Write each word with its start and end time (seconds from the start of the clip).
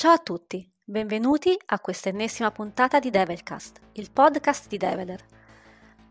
Ciao 0.00 0.12
a 0.12 0.18
tutti, 0.18 0.66
benvenuti 0.82 1.54
a 1.66 1.78
questa 1.78 2.08
ennesima 2.08 2.50
puntata 2.50 2.98
di 2.98 3.10
Devilcast, 3.10 3.80
il 3.92 4.10
podcast 4.10 4.66
di 4.66 4.78
Develer. 4.78 5.22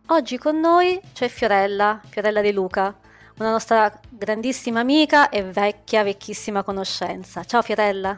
Oggi 0.09 0.37
con 0.37 0.59
noi 0.59 1.01
c'è 1.11 1.27
Fiorella, 1.27 1.99
Fiorella 2.07 2.41
De 2.41 2.51
Luca, 2.51 2.95
una 3.39 3.49
nostra 3.49 3.99
grandissima 4.07 4.81
amica 4.81 5.29
e 5.29 5.41
vecchia, 5.41 6.03
vecchissima 6.03 6.61
conoscenza. 6.61 7.43
Ciao 7.43 7.63
Fiorella. 7.63 8.15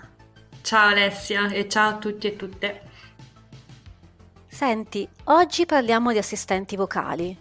Ciao 0.61 0.89
Alessia 0.89 1.47
e 1.47 1.69
ciao 1.69 1.91
a 1.91 1.97
tutti 1.97 2.27
e 2.27 2.35
tutte. 2.35 2.81
Senti, 4.49 5.07
oggi 5.23 5.65
parliamo 5.65 6.11
di 6.11 6.17
assistenti 6.17 6.75
vocali. 6.75 7.33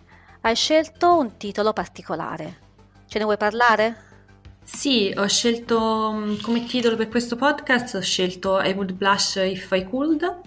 Hai 0.42 0.54
scelto 0.54 1.18
un 1.18 1.36
titolo 1.36 1.72
particolare. 1.72 2.58
Ce 3.08 3.18
ne 3.18 3.24
vuoi 3.24 3.36
parlare? 3.36 4.09
Sì, 4.62 5.12
ho 5.16 5.26
scelto 5.26 6.12
mm, 6.12 6.34
come 6.42 6.64
titolo 6.64 6.96
per 6.96 7.08
questo 7.08 7.36
podcast, 7.36 7.96
ho 7.96 8.00
scelto 8.00 8.60
I 8.60 8.72
Would 8.72 8.92
Blush 8.92 9.36
If 9.36 9.70
I 9.72 9.84
Could. 9.84 10.40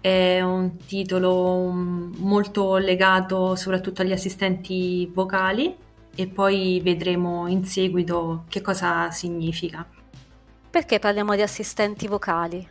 È 0.00 0.40
un 0.40 0.76
titolo 0.76 1.70
mm, 1.72 2.14
molto 2.18 2.76
legato 2.76 3.54
soprattutto 3.56 4.02
agli 4.02 4.12
assistenti 4.12 5.10
vocali 5.12 5.74
e 6.14 6.26
poi 6.26 6.80
vedremo 6.82 7.46
in 7.46 7.64
seguito 7.64 8.44
che 8.48 8.60
cosa 8.60 9.10
significa. 9.10 9.86
Perché 10.70 10.98
parliamo 10.98 11.34
di 11.34 11.42
assistenti 11.42 12.06
vocali? 12.06 12.66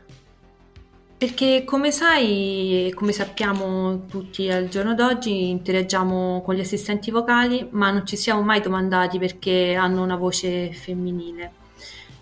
Perché 1.22 1.64
come 1.66 1.92
sai 1.92 2.88
e 2.88 2.94
come 2.96 3.12
sappiamo 3.12 4.08
tutti 4.08 4.50
al 4.50 4.70
giorno 4.70 4.96
d'oggi 4.96 5.50
interagiamo 5.50 6.42
con 6.42 6.56
gli 6.56 6.62
assistenti 6.62 7.12
vocali, 7.12 7.68
ma 7.70 7.92
non 7.92 8.08
ci 8.08 8.18
siamo 8.18 8.42
mai 8.42 8.60
domandati 8.60 9.20
perché 9.20 9.76
hanno 9.76 10.02
una 10.02 10.16
voce 10.16 10.72
femminile. 10.72 11.52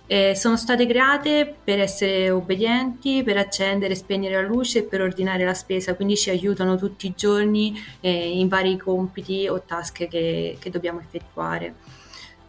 Eh, 0.06 0.36
sono 0.36 0.58
state 0.58 0.86
create 0.86 1.56
per 1.64 1.80
essere 1.80 2.30
obbedienti, 2.30 3.24
per 3.24 3.38
accendere 3.38 3.94
e 3.94 3.96
spegnere 3.96 4.36
la 4.42 4.46
luce 4.46 4.80
e 4.80 4.84
per 4.84 5.00
ordinare 5.00 5.46
la 5.46 5.54
spesa, 5.54 5.96
quindi 5.96 6.18
ci 6.18 6.30
aiutano 6.30 6.76
tutti 6.76 7.08
i 7.08 7.14
giorni 7.16 7.82
eh, 8.02 8.38
in 8.38 8.50
vari 8.50 8.76
compiti 8.76 9.48
o 9.48 9.62
task 9.62 10.10
che, 10.10 10.58
che 10.60 10.70
dobbiamo 10.70 11.00
effettuare. 11.00 11.74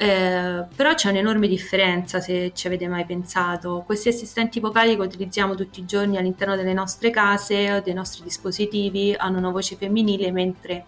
Eh, 0.03 0.65
però 0.75 0.95
c'è 0.95 1.11
un'enorme 1.11 1.47
differenza 1.47 2.21
se 2.21 2.53
ci 2.55 2.67
avete 2.67 2.89
mai 2.89 3.05
pensato. 3.05 3.83
Questi 3.85 4.09
assistenti 4.09 4.59
vocali 4.59 4.97
che 4.97 5.03
utilizziamo 5.03 5.55
tutti 5.55 5.81
i 5.81 5.85
giorni 5.85 6.17
all'interno 6.17 6.57
delle 6.57 6.73
nostre 6.73 7.11
case 7.11 7.71
o 7.71 7.81
dei 7.83 7.93
nostri 7.93 8.23
dispositivi 8.23 9.15
hanno 9.15 9.37
una 9.37 9.51
voce 9.51 9.77
femminile, 9.77 10.33
mentre 10.33 10.85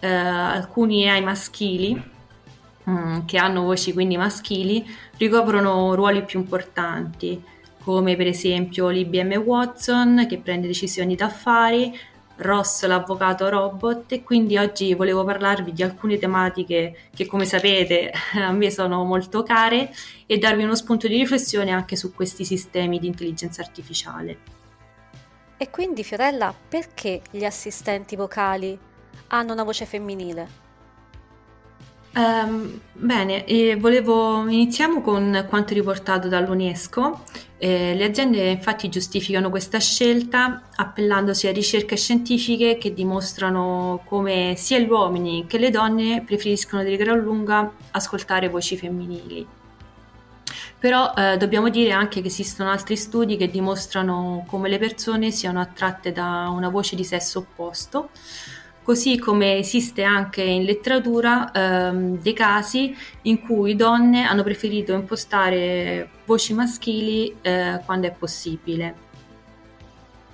eh, 0.00 0.08
alcuni 0.08 1.08
AI 1.08 1.22
maschili, 1.22 1.94
mh, 2.82 2.90
mm, 2.90 3.18
che 3.26 3.38
hanno 3.38 3.62
voci 3.62 3.92
quindi 3.92 4.16
maschili, 4.16 4.84
ricoprono 5.18 5.94
ruoli 5.94 6.24
più 6.24 6.40
importanti, 6.40 7.40
come 7.84 8.16
per 8.16 8.26
esempio 8.26 8.88
l'IBM 8.88 9.34
Watson 9.36 10.26
che 10.28 10.38
prende 10.38 10.66
decisioni 10.66 11.14
d'affari, 11.14 11.96
Ross 12.42 12.84
l'avvocato 12.84 13.48
robot 13.48 14.12
e 14.12 14.22
quindi 14.22 14.58
oggi 14.58 14.94
volevo 14.94 15.24
parlarvi 15.24 15.72
di 15.72 15.82
alcune 15.82 16.18
tematiche 16.18 17.08
che 17.14 17.26
come 17.26 17.44
sapete 17.44 18.12
a 18.34 18.52
me 18.52 18.70
sono 18.70 19.04
molto 19.04 19.42
care 19.42 19.90
e 20.26 20.38
darvi 20.38 20.64
uno 20.64 20.74
spunto 20.74 21.08
di 21.08 21.16
riflessione 21.16 21.70
anche 21.70 21.96
su 21.96 22.12
questi 22.12 22.44
sistemi 22.44 22.98
di 22.98 23.06
intelligenza 23.06 23.62
artificiale. 23.62 24.38
E 25.56 25.70
quindi 25.70 26.02
Fiorella, 26.02 26.52
perché 26.68 27.22
gli 27.30 27.44
assistenti 27.44 28.16
vocali 28.16 28.76
hanno 29.28 29.52
una 29.52 29.62
voce 29.62 29.86
femminile? 29.86 30.71
Um, 32.14 32.78
bene, 32.92 33.44
volevo, 33.78 34.46
iniziamo 34.46 35.00
con 35.00 35.46
quanto 35.48 35.72
riportato 35.72 36.28
dall'UNESCO. 36.28 37.24
Eh, 37.56 37.94
le 37.94 38.04
aziende 38.04 38.50
infatti 38.50 38.88
giustificano 38.90 39.48
questa 39.48 39.78
scelta 39.78 40.62
appellandosi 40.74 41.46
a 41.46 41.52
ricerche 41.52 41.96
scientifiche 41.96 42.76
che 42.76 42.92
dimostrano 42.92 44.02
come 44.04 44.54
sia 44.56 44.78
gli 44.78 44.88
uomini 44.88 45.46
che 45.46 45.58
le 45.58 45.70
donne 45.70 46.22
preferiscono 46.26 46.82
di 46.82 46.96
gran 46.96 47.18
lunga 47.18 47.72
ascoltare 47.92 48.48
voci 48.48 48.76
femminili. 48.76 49.46
Però 50.78 51.14
eh, 51.16 51.36
dobbiamo 51.38 51.70
dire 51.70 51.92
anche 51.92 52.20
che 52.20 52.26
esistono 52.26 52.70
altri 52.70 52.96
studi 52.96 53.36
che 53.36 53.48
dimostrano 53.48 54.44
come 54.48 54.68
le 54.68 54.78
persone 54.78 55.30
siano 55.30 55.60
attratte 55.60 56.12
da 56.12 56.50
una 56.52 56.68
voce 56.68 56.96
di 56.96 57.04
sesso 57.04 57.38
opposto 57.38 58.10
così 58.82 59.18
come 59.18 59.58
esiste 59.58 60.02
anche 60.02 60.42
in 60.42 60.64
letteratura 60.64 61.50
ehm, 61.52 62.20
dei 62.20 62.32
casi 62.32 62.94
in 63.22 63.40
cui 63.40 63.76
donne 63.76 64.24
hanno 64.24 64.42
preferito 64.42 64.92
impostare 64.92 66.08
voci 66.24 66.52
maschili 66.54 67.34
eh, 67.42 67.80
quando 67.84 68.06
è 68.08 68.12
possibile. 68.12 69.10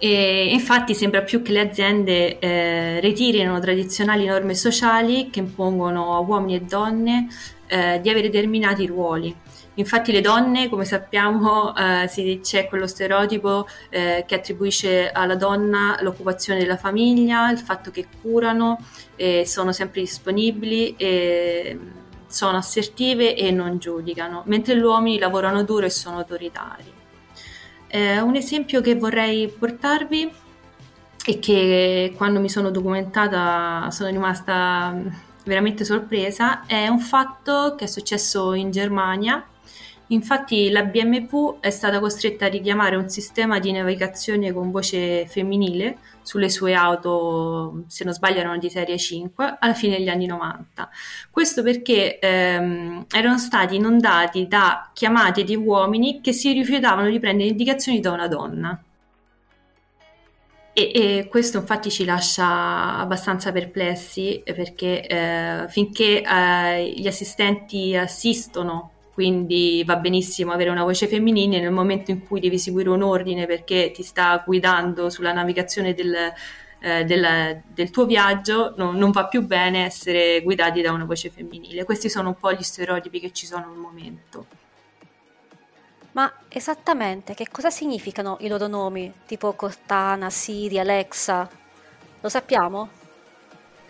E 0.00 0.50
infatti 0.53 0.94
sembra 0.94 1.22
più 1.22 1.42
che 1.42 1.50
le 1.50 1.60
aziende 1.60 2.38
eh, 2.38 3.00
ritirino 3.00 3.59
tradizionali 3.59 4.26
norme 4.26 4.54
sociali 4.54 5.28
che 5.28 5.41
impongono 5.41 6.15
a 6.15 6.20
uomini 6.20 6.54
e 6.54 6.60
donne 6.60 7.26
eh, 7.66 7.98
di 8.00 8.09
avere 8.09 8.30
determinati 8.30 8.86
ruoli 8.86 9.34
Infatti 9.78 10.11
le 10.11 10.21
donne, 10.21 10.69
come 10.69 10.84
sappiamo, 10.84 11.72
eh, 11.77 12.41
c'è 12.43 12.66
quello 12.66 12.89
stereotipo 12.89 13.69
eh, 13.91 14.25
che 14.27 14.34
attribuisce 14.34 15.12
alla 15.12 15.37
donna 15.37 15.97
l'occupazione 16.00 16.59
della 16.59 16.77
famiglia, 16.77 17.49
il 17.50 17.59
fatto 17.59 17.93
che 17.93 18.09
curano, 18.21 18.84
eh, 19.15 19.47
sono 19.47 19.71
sempre 19.71 20.00
disponibili, 20.00 20.97
sono 22.27 22.56
assertive 22.56 23.37
e 23.37 23.53
non 23.53 23.78
giudicano, 23.78 24.43
mentre 24.47 24.77
gli 24.77 24.83
uomini 24.83 25.16
lavorano 25.19 25.62
duro 25.62 25.87
e 25.87 25.91
sono 25.91 26.19
autoritari. 26.19 26.93
Eh, 27.87 28.21
un 28.21 28.34
esempio 28.34 28.81
che 28.81 28.97
vorrei 28.97 29.47
portarvi 29.47 30.31
e 31.25 31.39
che 31.39 32.12
quando 32.16 32.41
mi 32.41 32.49
sono 32.49 32.71
documentata 32.71 33.89
sono 33.93 34.10
rimasta 34.10 34.95
veramente 35.45 35.84
sorpresa 35.84 36.66
è 36.66 36.89
un 36.89 36.99
fatto 37.00 37.75
che 37.77 37.84
è 37.84 37.89
successo 37.89 38.53
in 38.53 38.71
Germania 38.71 39.43
Infatti 40.11 40.71
la 40.71 40.85
BMW 40.85 41.61
è 41.61 41.69
stata 41.69 42.01
costretta 42.01 42.47
a 42.47 42.49
richiamare 42.49 42.97
un 42.97 43.11
sistema 43.11 43.59
di 43.59 43.73
navigazione 43.73 44.53
con 44.53 44.71
voce 44.71 45.27
femminile 45.27 45.99
sulle 46.23 46.49
sue 46.49 46.73
auto, 46.75 47.85
se 47.89 48.05
non 48.05 48.15
sbaglio 48.15 48.39
erano 48.39 48.57
di 48.57 48.71
serie 48.71 48.97
5, 48.97 49.57
alla 49.59 49.75
fine 49.75 49.99
degli 49.99 50.09
anni 50.09 50.25
90. 50.25 50.89
Questo 51.31 51.63
perché 51.63 52.19
ehm, 52.19 53.05
erano 53.11 53.39
stati 53.39 53.77
inondati 53.77 54.47
da 54.47 54.91
chiamate 54.95 55.45
di 55.45 55.57
uomini 55.57 56.21
che 56.23 56.33
si 56.33 56.53
rifiutavano 56.53 57.11
di 57.11 57.19
prendere 57.19 57.51
indicazioni 57.51 58.01
da 58.01 58.13
una 58.13 58.29
donna. 58.29 58.83
E, 60.73 60.93
e, 60.95 61.29
questo 61.29 61.59
infatti 61.59 61.91
ci 61.91 62.05
lascia 62.05 62.99
abbastanza 62.99 63.53
perplessi 63.53 64.41
perché 64.45 65.07
eh, 65.07 65.67
finché 65.69 66.23
eh, 66.23 66.93
gli 66.97 67.07
assistenti 67.07 67.97
assistono 67.97 68.93
quindi 69.19 69.83
va 69.84 69.97
benissimo 69.97 70.53
avere 70.53 70.71
una 70.71 70.84
voce 70.84 71.09
femminile 71.09 71.59
nel 71.59 71.73
momento 71.73 72.12
in 72.12 72.25
cui 72.25 72.39
devi 72.39 72.56
seguire 72.56 72.89
un 72.89 73.03
ordine 73.03 73.47
perché 73.47 73.91
ti 73.91 74.05
sta 74.05 74.41
guidando 74.47 75.11
sulla 75.11 75.33
navigazione 75.33 75.93
del, 75.93 76.15
eh, 76.79 77.05
del, 77.05 77.61
del 77.67 77.91
tuo 77.91 78.07
viaggio, 78.07 78.75
no, 78.77 78.93
non 78.93 79.11
va 79.11 79.27
più 79.27 79.45
bene 79.45 79.87
essere 79.87 80.41
guidati 80.43 80.83
da 80.83 80.93
una 80.93 81.05
voce 81.05 81.31
femminile. 81.31 81.83
Questi 81.83 82.09
sono 82.09 82.28
un 82.28 82.37
po' 82.37 82.53
gli 82.53 82.62
stereotipi 82.62 83.19
che 83.19 83.33
ci 83.33 83.45
sono 83.45 83.65
al 83.65 83.77
momento. 83.77 84.47
Ma 86.13 86.33
esattamente 86.47 87.34
che 87.34 87.48
cosa 87.51 87.71
significano 87.71 88.37
i 88.42 88.47
loro 88.47 88.69
nomi, 88.69 89.13
tipo 89.27 89.53
Cortana, 89.54 90.31
Siri, 90.31 90.78
Alexa? 90.78 91.51
Lo 92.21 92.28
sappiamo? 92.28 92.97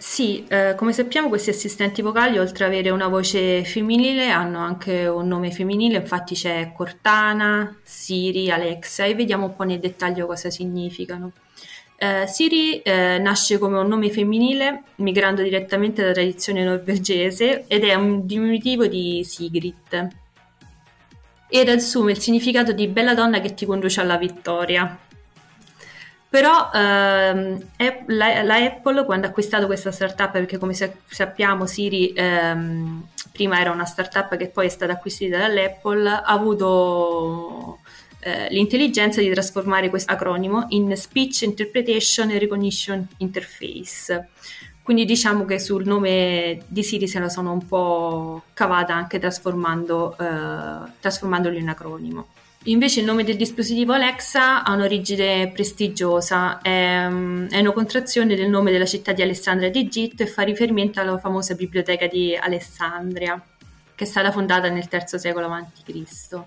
Sì, 0.00 0.44
eh, 0.46 0.76
come 0.76 0.92
sappiamo 0.92 1.28
questi 1.28 1.50
assistenti 1.50 2.02
vocali 2.02 2.38
oltre 2.38 2.64
ad 2.64 2.70
avere 2.70 2.90
una 2.90 3.08
voce 3.08 3.64
femminile 3.64 4.30
hanno 4.30 4.60
anche 4.60 5.08
un 5.08 5.26
nome 5.26 5.50
femminile, 5.50 5.96
infatti 5.96 6.36
c'è 6.36 6.72
Cortana, 6.72 7.76
Siri, 7.82 8.48
Alexa 8.48 9.04
e 9.04 9.16
vediamo 9.16 9.46
un 9.46 9.56
po' 9.56 9.64
nel 9.64 9.80
dettaglio 9.80 10.26
cosa 10.26 10.50
significano. 10.50 11.32
Eh, 11.96 12.28
Siri 12.28 12.80
eh, 12.80 13.18
nasce 13.18 13.58
come 13.58 13.76
un 13.76 13.88
nome 13.88 14.08
femminile 14.08 14.84
migrando 14.96 15.42
direttamente 15.42 16.00
dalla 16.02 16.14
tradizione 16.14 16.62
norvegese 16.62 17.64
ed 17.66 17.82
è 17.82 17.94
un 17.94 18.24
diminutivo 18.24 18.86
di 18.86 19.24
Sigrid 19.24 20.08
ed 21.48 21.68
assume 21.68 22.12
il 22.12 22.20
significato 22.20 22.70
di 22.70 22.86
bella 22.86 23.14
donna 23.14 23.40
che 23.40 23.52
ti 23.52 23.66
conduce 23.66 24.00
alla 24.00 24.16
vittoria. 24.16 24.96
Però 26.30 26.70
ehm, 26.74 27.58
la, 28.06 28.42
la, 28.42 28.56
Apple 28.56 29.04
quando 29.06 29.26
ha 29.26 29.30
acquistato 29.30 29.64
questa 29.64 29.90
startup, 29.90 30.30
perché 30.30 30.58
come 30.58 30.74
sappiamo 30.74 31.64
Siri 31.64 32.12
ehm, 32.14 33.06
prima 33.32 33.58
era 33.60 33.70
una 33.70 33.86
startup 33.86 34.36
che 34.36 34.48
poi 34.48 34.66
è 34.66 34.68
stata 34.68 34.92
acquisita 34.92 35.38
dall'Apple, 35.38 36.08
ha 36.08 36.22
avuto 36.24 37.78
eh, 38.20 38.48
l'intelligenza 38.50 39.20
di 39.20 39.30
trasformare 39.30 39.88
questo 39.88 40.12
acronimo 40.12 40.66
in 40.70 40.94
Speech 40.96 41.42
Interpretation 41.42 42.28
and 42.28 42.38
Recognition 42.38 43.06
Interface. 43.18 44.28
Quindi 44.82 45.04
diciamo 45.04 45.44
che 45.44 45.58
sul 45.58 45.86
nome 45.86 46.62
di 46.66 46.82
Siri 46.82 47.06
se 47.06 47.18
la 47.18 47.28
sono 47.28 47.52
un 47.52 47.66
po' 47.66 48.42
cavata 48.54 48.94
anche 48.94 49.18
trasformando, 49.18 50.16
eh, 50.18 50.90
trasformandolo 51.00 51.56
in 51.56 51.68
acronimo. 51.68 52.26
Invece 52.64 53.00
il 53.00 53.06
nome 53.06 53.24
del 53.24 53.36
dispositivo 53.36 53.92
Alexa 53.92 54.64
ha 54.64 54.72
un'origine 54.72 55.50
prestigiosa, 55.52 56.60
è, 56.60 57.06
è 57.06 57.60
una 57.60 57.72
contrazione 57.72 58.34
del 58.34 58.50
nome 58.50 58.72
della 58.72 58.84
città 58.84 59.12
di 59.12 59.22
Alessandria 59.22 59.70
d'Egitto 59.70 60.24
e 60.24 60.26
fa 60.26 60.42
riferimento 60.42 61.00
alla 61.00 61.18
famosa 61.18 61.54
biblioteca 61.54 62.06
di 62.06 62.36
Alessandria, 62.36 63.40
che 63.94 64.04
è 64.04 64.06
stata 64.06 64.32
fondata 64.32 64.68
nel 64.68 64.88
III 64.90 65.18
secolo 65.18 65.46
a.C. 65.46 66.42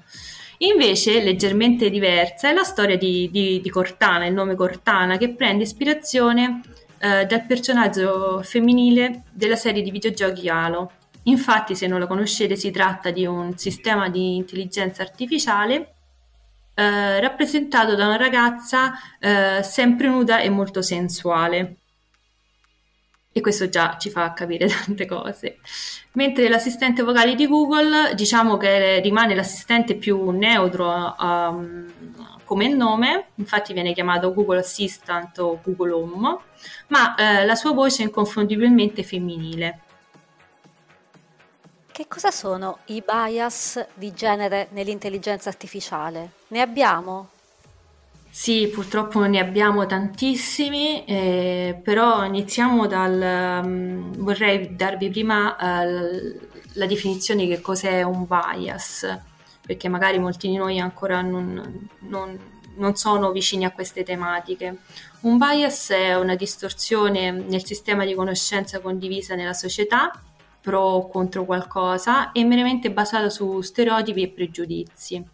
Invece, 0.59 1.23
leggermente 1.23 1.89
diversa, 1.89 2.49
è 2.49 2.53
la 2.53 2.63
storia 2.63 2.97
di, 2.97 3.29
di, 3.31 3.61
di 3.61 3.69
Cortana, 3.69 4.25
il 4.25 4.33
nome 4.33 4.53
Cortana, 4.55 5.17
che 5.17 5.33
prende 5.33 5.63
ispirazione 5.63 6.61
eh, 6.99 7.25
dal 7.25 7.45
personaggio 7.47 8.41
femminile 8.43 9.23
della 9.31 9.55
serie 9.55 9.81
di 9.81 9.89
videogiochi 9.89 10.49
Halo. 10.49 10.91
Infatti, 11.23 11.73
se 11.73 11.87
non 11.87 11.99
la 11.99 12.05
conoscete, 12.05 12.55
si 12.55 12.69
tratta 12.69 13.09
di 13.09 13.25
un 13.25 13.57
sistema 13.57 14.07
di 14.09 14.35
intelligenza 14.35 15.01
artificiale 15.01 15.95
eh, 16.81 17.19
rappresentato 17.19 17.95
da 17.95 18.07
una 18.07 18.17
ragazza 18.17 18.93
eh, 19.19 19.61
sempre 19.61 20.07
nuda 20.07 20.39
e 20.39 20.49
molto 20.49 20.81
sensuale. 20.81 21.75
E 23.31 23.39
questo 23.39 23.69
già 23.69 23.97
ci 23.99 24.09
fa 24.09 24.33
capire 24.33 24.67
tante 24.85 25.05
cose. 25.05 25.59
Mentre 26.13 26.49
l'assistente 26.49 27.03
vocale 27.03 27.35
di 27.35 27.47
Google, 27.47 28.13
diciamo 28.15 28.57
che 28.57 28.99
rimane 28.99 29.35
l'assistente 29.35 29.95
più 29.95 30.31
neutro 30.31 31.15
um, 31.17 31.85
come 32.43 32.67
nome, 32.67 33.27
infatti 33.35 33.71
viene 33.71 33.93
chiamato 33.93 34.33
Google 34.33 34.59
Assistant 34.59 35.37
o 35.37 35.61
Google 35.63 35.91
Home, 35.91 36.37
ma 36.87 37.15
eh, 37.15 37.45
la 37.45 37.55
sua 37.55 37.71
voce 37.71 38.01
è 38.01 38.05
inconfondibilmente 38.05 39.03
femminile. 39.03 39.79
Che 41.93 42.07
cosa 42.07 42.31
sono 42.31 42.79
i 42.85 43.03
bias 43.05 43.85
di 43.95 44.13
genere 44.13 44.69
nell'intelligenza 44.71 45.49
artificiale? 45.49 46.31
Ne 46.47 46.61
abbiamo? 46.61 47.27
Sì, 48.29 48.69
purtroppo 48.69 49.25
ne 49.25 49.39
abbiamo 49.39 49.85
tantissimi, 49.85 51.03
eh, 51.03 51.79
però 51.83 52.23
iniziamo 52.23 52.87
dal... 52.87 53.61
Um, 53.65 54.15
vorrei 54.19 54.73
darvi 54.73 55.09
prima 55.09 55.57
uh, 55.59 56.39
la 56.75 56.85
definizione 56.85 57.43
di 57.43 57.49
che 57.53 57.59
cos'è 57.59 58.03
un 58.03 58.25
bias, 58.25 59.19
perché 59.61 59.89
magari 59.89 60.17
molti 60.17 60.47
di 60.47 60.55
noi 60.55 60.79
ancora 60.79 61.21
non, 61.21 61.89
non, 61.99 62.39
non 62.77 62.95
sono 62.95 63.31
vicini 63.33 63.65
a 63.65 63.71
queste 63.71 64.03
tematiche. 64.03 64.77
Un 65.21 65.37
bias 65.37 65.89
è 65.89 66.15
una 66.15 66.35
distorsione 66.35 67.31
nel 67.31 67.65
sistema 67.65 68.05
di 68.05 68.15
conoscenza 68.15 68.79
condivisa 68.79 69.35
nella 69.35 69.51
società 69.51 70.09
pro 70.61 70.79
o 70.79 71.07
contro 71.07 71.43
qualcosa 71.45 72.31
è 72.31 72.43
meramente 72.43 72.91
basato 72.91 73.29
su 73.29 73.61
stereotipi 73.61 74.21
e 74.21 74.29
pregiudizi. 74.29 75.25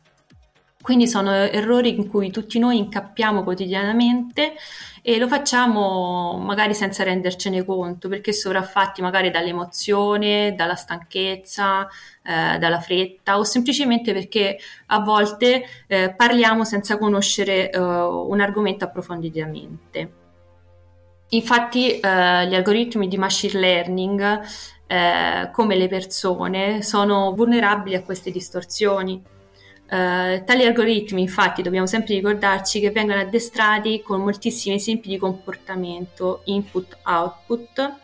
Quindi 0.82 1.08
sono 1.08 1.34
errori 1.34 1.98
in 1.98 2.08
cui 2.08 2.32
tutti 2.32 2.60
noi 2.60 2.78
incappiamo 2.78 3.44
quotidianamente 3.44 4.54
e 5.02 5.18
lo 5.18 5.28
facciamo 5.28 6.38
magari 6.38 6.74
senza 6.74 7.04
rendercene 7.04 7.66
conto, 7.66 8.08
perché 8.08 8.32
sovraffatti 8.32 9.02
magari 9.02 9.30
dall'emozione, 9.30 10.54
dalla 10.56 10.76
stanchezza, 10.76 11.88
eh, 12.24 12.58
dalla 12.58 12.80
fretta 12.80 13.38
o 13.38 13.44
semplicemente 13.44 14.14
perché 14.14 14.58
a 14.86 15.00
volte 15.00 15.66
eh, 15.88 16.14
parliamo 16.16 16.64
senza 16.64 16.98
conoscere 16.98 17.70
eh, 17.70 17.78
un 17.80 18.40
argomento 18.40 18.86
approfonditamente. 18.86 20.12
Infatti 21.30 22.00
eh, 22.00 22.48
gli 22.48 22.56
algoritmi 22.56 23.10
di 23.10 23.18
machine 23.18 23.60
learning 23.60 24.42
eh, 24.88 25.50
come 25.52 25.76
le 25.76 25.88
persone 25.88 26.82
sono 26.82 27.34
vulnerabili 27.34 27.96
a 27.96 28.02
queste 28.02 28.32
distorsioni. 28.32 29.22
Eh, 29.90 30.44
tali 30.46 30.66
algoritmi 30.66 31.22
infatti 31.22 31.62
dobbiamo 31.62 31.86
sempre 31.86 32.16
ricordarci 32.16 32.80
che 32.82 32.92
vengono 32.92 33.22
addestrati 33.22 34.02
con 34.02 34.22
moltissimi 34.22 34.76
esempi 34.76 35.08
di 35.08 35.18
comportamento 35.18 36.42
input-output 36.46 37.96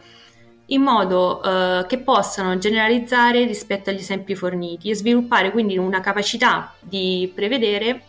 in 0.68 0.82
modo 0.82 1.44
eh, 1.44 1.86
che 1.88 2.00
possano 2.00 2.58
generalizzare 2.58 3.46
rispetto 3.46 3.90
agli 3.90 3.98
esempi 3.98 4.34
forniti 4.34 4.90
e 4.90 4.96
sviluppare 4.96 5.52
quindi 5.52 5.78
una 5.78 6.00
capacità 6.00 6.74
di 6.80 7.30
prevedere 7.34 8.04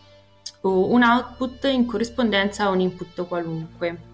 un 0.61 1.03
output 1.03 1.65
in 1.65 1.85
corrispondenza 1.85 2.65
a 2.65 2.69
un 2.69 2.79
input 2.79 3.27
qualunque. 3.27 4.13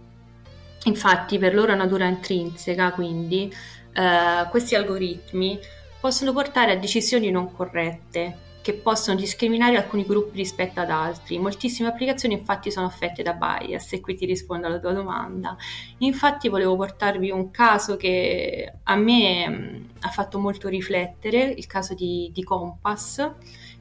Infatti 0.85 1.37
per 1.37 1.53
loro 1.53 1.75
natura 1.75 2.07
intrinseca 2.07 2.91
quindi 2.91 3.53
eh, 3.93 4.47
questi 4.49 4.75
algoritmi 4.75 5.59
possono 5.99 6.33
portare 6.33 6.71
a 6.71 6.77
decisioni 6.77 7.29
non 7.29 7.53
corrette 7.53 8.49
che 8.61 8.73
possono 8.73 9.19
discriminare 9.19 9.75
alcuni 9.75 10.05
gruppi 10.05 10.37
rispetto 10.37 10.79
ad 10.79 10.91
altri. 10.91 11.39
Moltissime 11.39 11.89
applicazioni 11.89 12.35
infatti 12.35 12.71
sono 12.71 12.85
affette 12.85 13.23
da 13.23 13.33
bias 13.33 13.93
e 13.93 14.01
qui 14.01 14.15
ti 14.15 14.25
rispondo 14.25 14.67
alla 14.67 14.79
tua 14.79 14.93
domanda. 14.93 15.55
Infatti 15.99 16.47
volevo 16.47 16.75
portarvi 16.75 17.31
un 17.31 17.49
caso 17.49 17.97
che 17.97 18.71
a 18.83 18.95
me 18.95 19.49
mh, 19.49 19.89
ha 20.01 20.09
fatto 20.09 20.39
molto 20.39 20.67
riflettere, 20.69 21.43
il 21.43 21.65
caso 21.65 21.95
di, 21.95 22.29
di 22.31 22.43
Compass, 22.43 23.31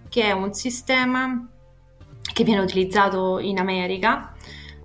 che 0.08 0.22
è 0.22 0.32
un 0.32 0.54
sistema 0.54 1.46
che 2.32 2.44
viene 2.44 2.62
utilizzato 2.62 3.38
in 3.38 3.58
America 3.58 4.32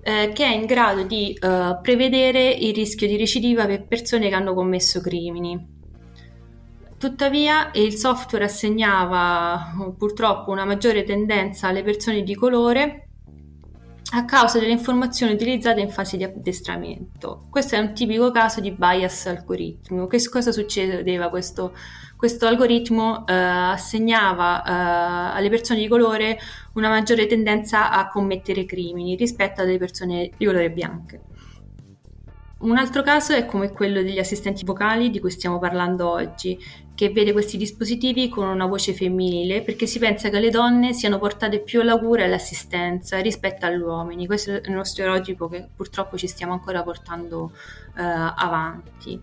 eh, 0.07 0.31
che 0.33 0.45
è 0.45 0.53
in 0.53 0.67
grado 0.67 1.01
di 1.01 1.33
eh, 1.33 1.79
prevedere 1.81 2.47
il 2.51 2.75
rischio 2.75 3.07
di 3.07 3.17
recidiva 3.17 3.65
per 3.65 3.87
persone 3.87 4.29
che 4.29 4.35
hanno 4.35 4.53
commesso 4.53 5.01
crimini. 5.01 5.73
Tuttavia 6.95 7.71
il 7.73 7.95
software 7.95 8.45
assegnava 8.45 9.73
purtroppo 9.97 10.51
una 10.51 10.63
maggiore 10.63 11.03
tendenza 11.03 11.69
alle 11.69 11.81
persone 11.81 12.21
di 12.21 12.35
colore 12.35 13.04
a 14.11 14.25
causa 14.25 14.59
delle 14.59 14.71
informazioni 14.71 15.33
utilizzate 15.33 15.81
in 15.81 15.89
fase 15.89 16.17
di 16.17 16.23
addestramento. 16.23 17.47
Questo 17.49 17.75
è 17.75 17.79
un 17.79 17.93
tipico 17.93 18.31
caso 18.31 18.61
di 18.61 18.71
bias 18.71 19.25
algoritmico. 19.25 20.07
Che 20.07 20.29
cosa 20.29 20.51
succedeva 20.51 21.29
questo 21.29 21.73
questo 22.15 22.47
algoritmo 22.47 23.27
eh, 23.27 23.33
assegnava 23.33 24.63
eh, 24.63 25.37
alle 25.37 25.49
persone 25.49 25.79
di 25.79 25.87
colore 25.87 26.39
una 26.73 26.87
maggiore 26.87 27.27
tendenza 27.27 27.91
a 27.91 28.07
commettere 28.07 28.65
crimini 28.65 29.15
rispetto 29.15 29.61
alle 29.61 29.77
persone 29.77 30.31
di 30.37 30.45
colore 30.45 30.71
bianche. 30.71 31.21
Un 32.57 32.77
altro 32.77 33.01
caso 33.01 33.33
è 33.33 33.45
come 33.45 33.71
quello 33.71 34.01
degli 34.01 34.17
assistenti 34.17 34.63
vocali 34.63 35.09
di 35.09 35.19
cui 35.19 35.29
stiamo 35.29 35.59
parlando 35.59 36.09
oggi, 36.09 36.57
che 36.95 37.09
vede 37.09 37.33
questi 37.33 37.57
dispositivi 37.57 38.29
con 38.29 38.47
una 38.47 38.65
voce 38.65 38.93
femminile 38.93 39.61
perché 39.61 39.85
si 39.85 39.99
pensa 39.99 40.29
che 40.29 40.39
le 40.39 40.49
donne 40.49 40.93
siano 40.93 41.19
portate 41.19 41.59
più 41.59 41.81
alla 41.81 41.99
cura 41.99 42.21
e 42.21 42.25
all'assistenza 42.25 43.19
rispetto 43.19 43.65
agli 43.65 43.81
uomini. 43.81 44.25
Questo 44.25 44.51
è 44.51 44.69
nostro 44.69 45.03
stereotipo 45.03 45.49
che 45.49 45.67
purtroppo 45.75 46.17
ci 46.17 46.27
stiamo 46.27 46.53
ancora 46.53 46.81
portando 46.81 47.51
eh, 47.97 48.01
avanti. 48.01 49.19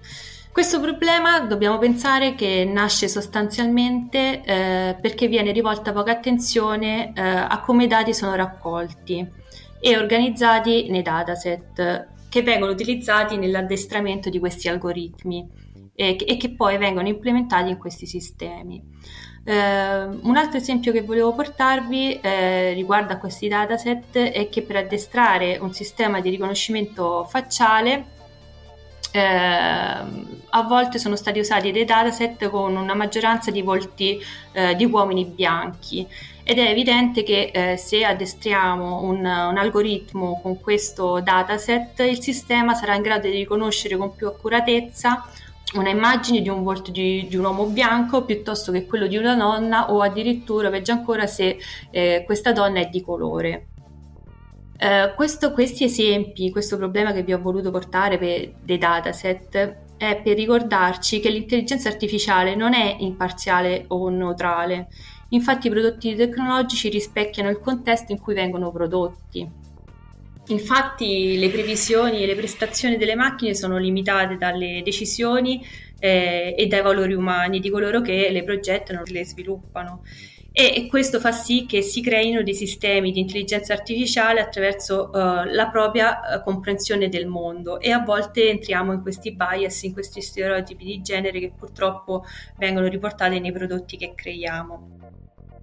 Questo 0.53 0.81
problema 0.81 1.41
dobbiamo 1.41 1.79
pensare 1.79 2.35
che 2.35 2.69
nasce 2.71 3.09
sostanzialmente 3.09 4.43
eh, 4.45 4.97
perché 5.01 5.27
viene 5.27 5.53
rivolta 5.53 5.93
poca 5.93 6.13
attenzione 6.13 7.15
eh, 7.15 7.23
a 7.23 7.59
come 7.61 7.85
i 7.85 7.87
dati 7.87 8.13
sono 8.13 8.35
raccolti 8.35 9.27
e 9.81 9.97
organizzati 9.97 10.91
nei 10.91 11.01
dataset 11.01 12.11
che 12.33 12.41
vengono 12.41 12.73
utilizzati 12.73 13.37
nell'addestramento 13.37 14.31
di 14.31 14.39
questi 14.39 14.67
algoritmi 14.67 15.47
e, 15.95 16.17
e 16.19 16.37
che 16.39 16.55
poi 16.55 16.79
vengono 16.79 17.07
implementati 17.07 17.69
in 17.69 17.77
questi 17.77 18.07
sistemi. 18.07 18.83
Eh, 19.45 19.53
un 19.53 20.35
altro 20.35 20.57
esempio 20.57 20.93
che 20.93 21.03
volevo 21.03 21.35
portarvi 21.35 22.21
eh, 22.21 22.73
riguardo 22.73 23.13
a 23.13 23.19
questi 23.19 23.49
dataset 23.49 24.17
è 24.17 24.49
che 24.49 24.63
per 24.63 24.77
addestrare 24.77 25.59
un 25.61 25.75
sistema 25.75 26.23
di 26.23 26.31
riconoscimento 26.31 27.25
facciale 27.29 28.07
eh, 29.11 29.21
a 29.21 30.63
volte 30.67 30.99
sono 30.99 31.17
stati 31.17 31.39
usati 31.39 31.71
dei 31.71 31.85
dataset 31.85 32.49
con 32.49 32.75
una 32.77 32.95
maggioranza 32.95 33.51
di 33.51 33.61
volti 33.61 34.19
eh, 34.53 34.75
di 34.75 34.87
uomini 34.87 35.27
bianchi 35.27 36.09
ed 36.45 36.59
è 36.59 36.69
evidente 36.69 37.23
che 37.23 37.51
eh, 37.53 37.77
se 37.77 38.05
addestriamo 38.05 39.03
un, 39.03 39.19
un, 39.19 39.25
algoritmo 39.57 40.41
con 40.43 40.61
questo 40.61 41.21
dataset 41.21 42.01
il 42.01 42.21
sistema 42.21 42.75
sarà 42.75 42.97
in 42.97 43.03
grado 43.03 43.29
di 43.29 43.37
riconoscere 43.37 43.97
con 43.97 44.15
più 44.15 44.27
accuratezza 44.27 45.25
una 45.75 45.89
immagine 45.89 46.43
di 46.43 46.49
un 46.49 46.63
volto 46.63 46.91
di, 46.91 47.27
di 47.29 47.37
un 47.37 47.45
uomo 47.45 47.67
bianco 47.67 48.25
piuttosto 48.25 48.73
che 48.73 48.87
quello 48.87 49.07
di 49.07 49.17
una 49.17 49.35
donna 49.35 49.91
o 49.93 50.03
addirittura 50.03 50.69
peggio 50.69 50.93
ancora 50.93 51.27
se 51.27 51.59
eh, 51.91 52.23
questa 52.27 52.53
donna 52.53 52.81
è 52.81 52.89
di 52.89 53.01
colore. 53.01 53.69
Eh, 54.77 55.13
questo, 55.15 55.53
questi 55.53 55.85
esempi, 55.85 56.51
questo 56.51 56.77
problema 56.77 57.13
che 57.13 57.23
vi 57.23 57.33
ho 57.33 57.41
voluto 57.41 57.71
portare 57.71 58.19
per 58.19 58.53
dei 58.63 58.79
dataset 58.79 59.77
è 59.97 60.21
per 60.21 60.35
ricordarci 60.35 61.21
che 61.21 61.31
l'intelligenza 61.31 61.89
artificiale 61.89 62.57
non 62.57 62.75
è 62.75 62.97
imparziale 62.99 63.85
o 63.89 64.09
neutrale. 64.09 64.89
Infatti 65.33 65.67
i 65.67 65.71
prodotti 65.71 66.15
tecnologici 66.15 66.89
rispecchiano 66.91 67.49
il 67.49 67.59
contesto 67.59 68.13
in 68.13 68.21
cui 68.21 68.35
vengono 68.35 68.71
prodotti. 68.71 69.49
Infatti 70.49 71.39
le 71.39 71.49
previsioni 71.49 72.23
e 72.23 72.27
le 72.27 72.35
prestazioni 72.35 72.97
delle 72.97 73.15
macchine 73.15 73.55
sono 73.55 73.79
limitate 73.79 74.37
dalle 74.37 74.83
decisioni 74.85 75.65
eh, 75.99 76.55
e 76.57 76.67
dai 76.67 76.83
valori 76.83 77.15
umani 77.15 77.61
di 77.61 77.71
coloro 77.71 78.01
che 78.03 78.29
le 78.31 78.45
progettano 78.45 79.03
e 79.05 79.13
le 79.13 79.25
sviluppano. 79.25 80.03
e 80.55 80.87
questo 80.87 81.19
fa 81.19 81.33
sì 81.33 81.65
che 81.65 81.81
si 81.81 82.03
creino 82.03 82.43
dei 82.43 82.55
sistemi 82.55 83.11
di 83.11 83.21
intelligenza 83.21 83.73
artificiale 83.73 84.39
attraverso 84.39 85.09
uh, 85.11 85.45
la 85.47 85.71
propria 85.73 86.21
uh, 86.21 86.43
comprensione 86.43 87.09
del 87.09 87.27
mondo 87.27 87.81
e 87.81 87.91
a 87.91 88.01
volte 88.01 88.51
entriamo 88.51 88.93
in 88.93 89.01
questi 89.01 89.35
bias, 89.35 89.85
in 89.85 89.95
questi 89.95 90.21
stereotipi 90.21 90.85
di 90.85 91.01
genere 91.01 91.41
che 91.41 91.53
purtroppo 91.57 92.27
vengono 92.59 92.89
riportati 92.89 93.41
nei 93.41 93.53
prodotti 93.53 93.97
che 93.97 94.13
creiamo. 94.15 95.02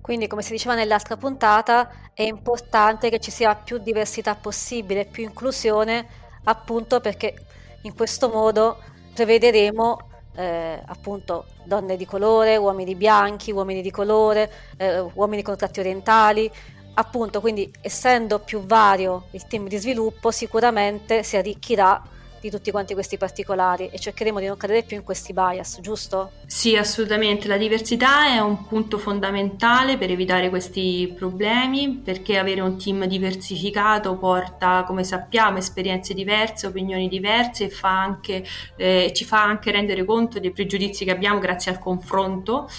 Quindi, 0.10 0.26
come 0.26 0.42
si 0.42 0.54
diceva 0.54 0.74
nell'altra 0.74 1.18
puntata, 1.18 1.88
è 2.16 2.24
importante 2.24 3.12
che 3.12 3.20
ci 3.20 3.30
sia 3.30 3.54
più 3.54 3.78
diversità 3.78 4.34
possibile, 4.34 5.06
più 5.06 5.22
inclusione, 5.22 6.08
appunto 6.46 7.00
perché 7.00 7.36
in 7.84 7.94
questo 7.94 8.28
modo 8.28 8.80
prevederemo 9.14 10.10
eh, 10.36 10.82
appunto 10.84 11.46
donne 11.64 11.96
di 11.96 12.08
colore, 12.08 12.58
uomini 12.58 12.96
bianchi, 12.96 13.52
uomini 13.52 13.84
di 13.84 13.92
colore, 13.92 14.52
eh, 14.78 14.98
uomini 15.14 15.44
con 15.44 15.56
tratti 15.56 15.80
orientali, 15.80 16.52
appunto 16.96 17.40
quindi 17.40 17.72
essendo 17.80 18.40
più 18.40 18.66
vario 18.66 19.28
il 19.34 19.46
team 19.46 19.68
di 19.68 19.78
sviluppo 19.78 20.32
sicuramente 20.32 21.22
si 21.22 21.38
arricchirà 21.38 22.02
di 22.42 22.50
tutti 22.50 22.72
quanti 22.72 22.94
questi 22.94 23.18
particolari 23.18 23.90
e 23.92 24.00
cercheremo 24.00 24.40
di 24.40 24.48
non 24.48 24.58
cadere 24.58 24.84
più 24.84 24.98
in 24.98 25.04
questi 25.04 25.34
bias, 25.34 25.80
giusto? 25.82 26.32
Sì, 26.46 26.76
assolutamente. 26.76 27.48
La 27.48 27.58
diversità 27.58 28.28
è 28.28 28.40
un 28.40 28.66
punto 28.66 28.98
fondamentale 28.98 29.98
per 29.98 30.10
evitare 30.10 30.50
questi 30.50 31.14
problemi, 31.16 32.02
perché 32.04 32.38
avere 32.38 32.62
un 32.62 32.78
team 32.78 33.06
diversificato 33.06 34.16
porta, 34.18 34.84
come 34.86 35.04
sappiamo, 35.04 35.58
esperienze 35.58 36.14
diverse, 36.14 36.68
opinioni 36.68 37.08
diverse 37.08 37.66
e 37.66 37.70
fa 37.70 38.02
anche, 38.02 38.44
eh, 38.78 39.12
ci 39.14 39.26
fa 39.26 39.44
anche 39.44 39.72
rendere 39.72 40.06
conto 40.06 40.40
dei 40.40 40.52
pregiudizi 40.52 41.06
che 41.06 41.12
abbiamo 41.12 41.40
grazie 41.40 41.72
al 41.72 41.80
confronto. 41.80 42.70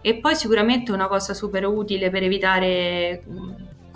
E 0.00 0.14
poi 0.14 0.36
sicuramente 0.36 0.92
una 0.92 1.08
cosa 1.08 1.34
super 1.34 1.66
utile 1.66 2.10
per 2.10 2.22
evitare 2.22 3.22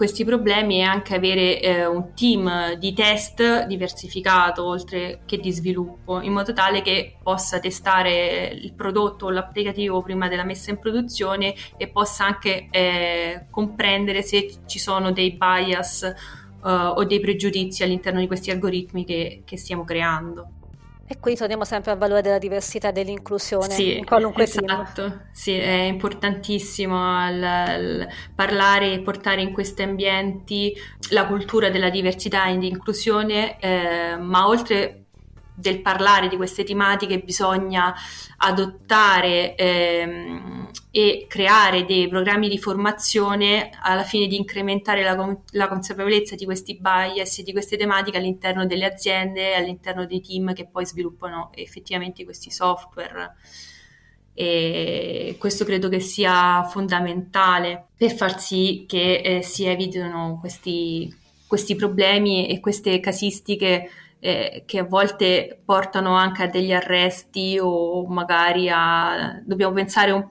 questi 0.03 0.25
problemi 0.25 0.79
è 0.79 0.83
anche 0.83 1.15
avere 1.15 1.61
eh, 1.61 1.87
un 1.87 2.13
team 2.13 2.75
di 2.75 2.93
test 2.93 3.67
diversificato 3.67 4.67
oltre 4.67 5.21
che 5.27 5.39
di 5.39 5.53
sviluppo, 5.53 6.21
in 6.21 6.33
modo 6.33 6.53
tale 6.53 6.83
che 6.83 7.19
possa 7.23 7.61
testare 7.61 8.49
il 8.49 8.73
prodotto 8.73 9.27
o 9.27 9.31
l'applicativo 9.31 10.03
prima 10.03 10.27
della 10.27 10.43
messa 10.43 10.73
in 10.73 10.81
produzione 10.81 11.55
e 11.77 11.87
possa 11.87 12.25
anche 12.25 12.67
eh, 12.73 13.47
comprendere 13.49 14.23
se 14.23 14.53
ci 14.67 14.81
sono 14.81 15.13
dei 15.13 15.37
bias 15.37 16.03
eh, 16.03 16.15
o 16.61 17.05
dei 17.05 17.21
pregiudizi 17.21 17.85
all'interno 17.85 18.19
di 18.19 18.27
questi 18.27 18.51
algoritmi 18.51 19.05
che, 19.05 19.43
che 19.45 19.57
stiamo 19.57 19.85
creando. 19.85 20.62
E 21.13 21.19
qui 21.21 21.37
torniamo 21.37 21.67
sempre 21.67 21.91
al 21.91 21.99
valore 21.99 22.23
della 22.23 22.39
diversità 22.39 22.89
e 22.89 22.93
dell'inclusione 22.93 23.69
sì, 23.69 23.99
in 23.99 24.07
qualunque 24.07 24.45
esatto. 24.45 25.03
Team. 25.03 25.29
Sì, 25.31 25.53
è 25.53 25.83
importantissimo 25.83 27.29
il, 27.29 27.37
il 27.37 28.09
parlare 28.35 28.95
e 28.95 29.01
portare 29.01 29.43
in 29.43 29.53
questi 29.53 29.83
ambienti 29.83 30.75
la 31.11 31.27
cultura 31.27 31.69
della 31.69 31.91
diversità 31.91 32.47
e 32.47 32.55
dell'inclusione, 32.55 33.61
eh, 33.61 34.17
ma 34.17 34.49
oltre 34.49 35.02
del 35.55 35.81
parlare 35.83 36.29
di 36.29 36.37
queste 36.37 36.65
tematiche 36.65 37.21
bisogna 37.21 37.95
adottare 38.39 39.55
ehm, 39.55 40.71
e 40.91 41.27
creare 41.29 41.85
dei 41.85 42.09
programmi 42.09 42.49
di 42.49 42.59
formazione 42.59 43.71
alla 43.83 44.03
fine 44.03 44.27
di 44.27 44.37
incrementare 44.37 45.03
la, 45.03 45.37
la, 45.53 45.69
consapevolezza 45.69 46.35
di 46.35 46.45
questi 46.45 46.79
bias 46.79 47.39
e 47.39 47.43
di 47.43 47.53
queste 47.53 47.77
tematiche 47.77 48.19
all'interno 48.19 48.67
delle 48.67 48.85
aziende, 48.85 49.55
all'interno 49.55 50.07
dei 50.07 50.21
team 50.21 50.53
che 50.53 50.67
poi 50.67 50.85
sviluppano 50.87 51.51
effettivamente 51.55 52.25
questi 52.25 52.51
software. 52.51 53.37
E 54.35 55.37
questo 55.39 55.65
credo 55.65 55.91
che 55.91 56.01
sia 56.01 56.65
fondamentale 56.65 57.89
per 57.97 58.13
far 58.15 58.41
sì 58.41 58.85
che 58.89 59.21
eh, 59.21 59.43
si 59.43 59.67
evitino 59.67 60.39
questi, 60.41 61.15
questi 61.47 61.77
problemi 61.77 62.49
e 62.49 62.59
queste 62.59 62.99
casistiche 63.01 63.91
eh, 64.25 64.63
che 64.67 64.79
a 64.79 64.85
volte 64.85 65.61
portano 65.65 66.15
anche 66.15 66.45
a 66.45 66.47
degli 66.47 66.73
arresti 66.73 67.59
o 67.61 68.07
magari 68.07 68.71
a... 68.71 69.43
dobbiamo 69.45 69.73
pensare 69.73 70.13
un, 70.13 70.25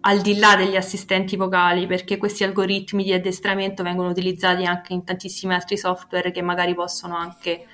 al 0.00 0.22
di 0.22 0.38
là 0.38 0.56
degli 0.56 0.74
assistenti 0.74 1.36
vocali 1.36 1.86
perché 1.86 2.16
questi 2.16 2.44
algoritmi 2.44 3.04
di 3.04 3.12
addestramento 3.12 3.82
vengono 3.82 4.08
utilizzati 4.08 4.64
anche 4.64 4.94
in 4.94 5.04
tantissimi 5.04 5.52
altri 5.52 5.76
software 5.76 6.30
che 6.30 6.40
magari 6.40 6.74
possono 6.74 7.14
anche, 7.14 7.66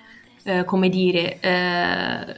eh, 0.43 0.65
come 0.65 0.89
dire, 0.89 1.39
eh, 1.39 2.37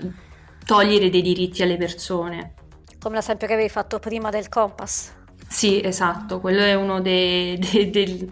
togliere 0.66 1.08
dei 1.08 1.22
diritti 1.22 1.62
alle 1.62 1.78
persone. 1.78 2.52
Come 3.00 3.14
l'esempio 3.14 3.46
che 3.46 3.54
avevi 3.54 3.70
fatto 3.70 4.00
prima 4.00 4.28
del 4.28 4.50
Compass. 4.50 5.14
Sì, 5.48 5.80
esatto, 5.82 6.40
quello 6.40 6.60
è 6.60 6.74
uno 6.74 7.00
dei, 7.00 7.56
dei, 7.58 7.88
dei 7.88 8.30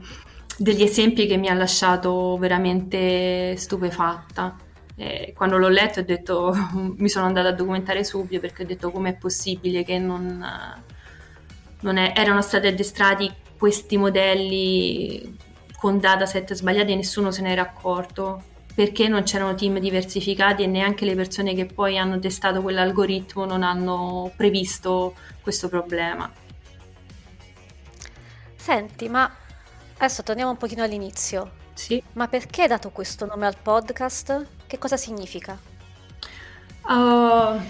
degli 0.61 0.83
esempi 0.83 1.27
che 1.27 1.39
mi 1.39 1.49
ha 1.49 1.55
lasciato 1.55 2.37
veramente 2.37 3.57
stupefatta. 3.57 4.57
E 4.95 5.33
quando 5.35 5.57
l'ho 5.57 5.71
letto 5.71 6.01
ho 6.01 6.03
detto, 6.03 6.55
mi 6.99 7.09
sono 7.09 7.25
andata 7.25 7.49
a 7.49 7.53
documentare 7.53 8.05
subito 8.05 8.43
perché 8.43 8.65
ho 8.65 8.67
detto 8.67 8.91
com'è 8.91 9.17
possibile 9.17 9.85
che 9.85 9.99
non, 9.99 10.45
non 11.81 11.97
è, 11.97 12.13
erano 12.15 12.43
stati 12.43 12.67
addestrati 12.67 13.33
questi 13.57 13.97
modelli 13.97 15.35
con 15.79 15.99
dataset 15.99 16.53
sbagliati 16.53 16.93
e 16.93 16.97
nessuno 16.97 17.31
se 17.31 17.41
n'era 17.41 17.63
accorto 17.63 18.43
perché 18.75 19.09
non 19.09 19.23
c'erano 19.23 19.55
team 19.55 19.79
diversificati 19.79 20.63
e 20.63 20.67
neanche 20.67 21.07
le 21.07 21.15
persone 21.15 21.55
che 21.55 21.65
poi 21.65 21.97
hanno 21.97 22.19
testato 22.19 22.61
quell'algoritmo 22.61 23.47
non 23.47 23.63
hanno 23.63 24.31
previsto 24.37 25.15
questo 25.41 25.71
problema. 25.71 26.31
Senti, 28.57 29.09
ma 29.09 29.35
Adesso 30.03 30.23
torniamo 30.23 30.53
un 30.53 30.57
pochino 30.57 30.83
all'inizio. 30.83 31.51
Sì. 31.75 32.03
Ma 32.15 32.27
perché 32.27 32.63
hai 32.63 32.69
dato 32.69 32.89
questo 32.89 33.27
nome 33.27 33.47
al 33.47 33.57
podcast? 33.61 34.47
Che 34.67 34.79
cosa 34.79 34.97
significa? 34.97 35.59
Uh, 36.85 37.61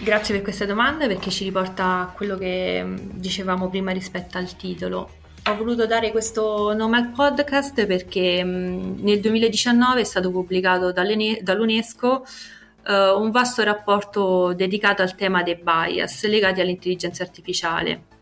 grazie 0.00 0.34
per 0.34 0.42
questa 0.42 0.66
domanda 0.66 1.06
perché 1.06 1.30
ci 1.30 1.44
riporta 1.44 2.00
a 2.00 2.12
quello 2.14 2.36
che 2.36 2.82
mm, 2.84 2.96
dicevamo 3.14 3.70
prima 3.70 3.92
rispetto 3.92 4.36
al 4.36 4.56
titolo. 4.56 5.10
Ho 5.46 5.56
voluto 5.56 5.86
dare 5.86 6.10
questo 6.10 6.74
nome 6.74 6.98
al 6.98 7.12
podcast 7.12 7.86
perché 7.86 8.42
um, 8.44 8.96
nel 8.98 9.18
2019 9.18 10.02
è 10.02 10.04
stato 10.04 10.30
pubblicato 10.30 10.92
dall'UNESCO 10.92 12.26
uh, 12.88 12.92
un 13.18 13.30
vasto 13.30 13.62
rapporto 13.62 14.52
dedicato 14.52 15.00
al 15.00 15.14
tema 15.14 15.42
dei 15.42 15.56
bias 15.56 16.26
legati 16.26 16.60
all'intelligenza 16.60 17.22
artificiale. 17.22 18.16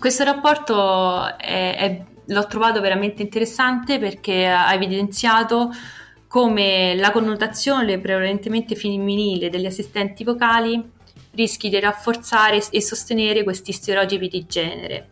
Questo 0.00 0.24
rapporto 0.24 1.36
è, 1.36 1.76
è 1.76 2.04
l'ho 2.30 2.46
trovato 2.46 2.80
veramente 2.80 3.22
interessante 3.22 3.98
perché 3.98 4.46
ha 4.46 4.72
evidenziato 4.72 5.70
come 6.26 6.94
la 6.94 7.10
connotazione 7.10 7.98
prevalentemente 7.98 8.76
femminile 8.76 9.50
degli 9.50 9.66
assistenti 9.66 10.22
vocali 10.22 10.98
rischi 11.32 11.68
di 11.68 11.78
rafforzare 11.78 12.62
e 12.70 12.80
sostenere 12.80 13.42
questi 13.42 13.72
stereotipi 13.72 14.28
di 14.28 14.46
genere. 14.46 15.08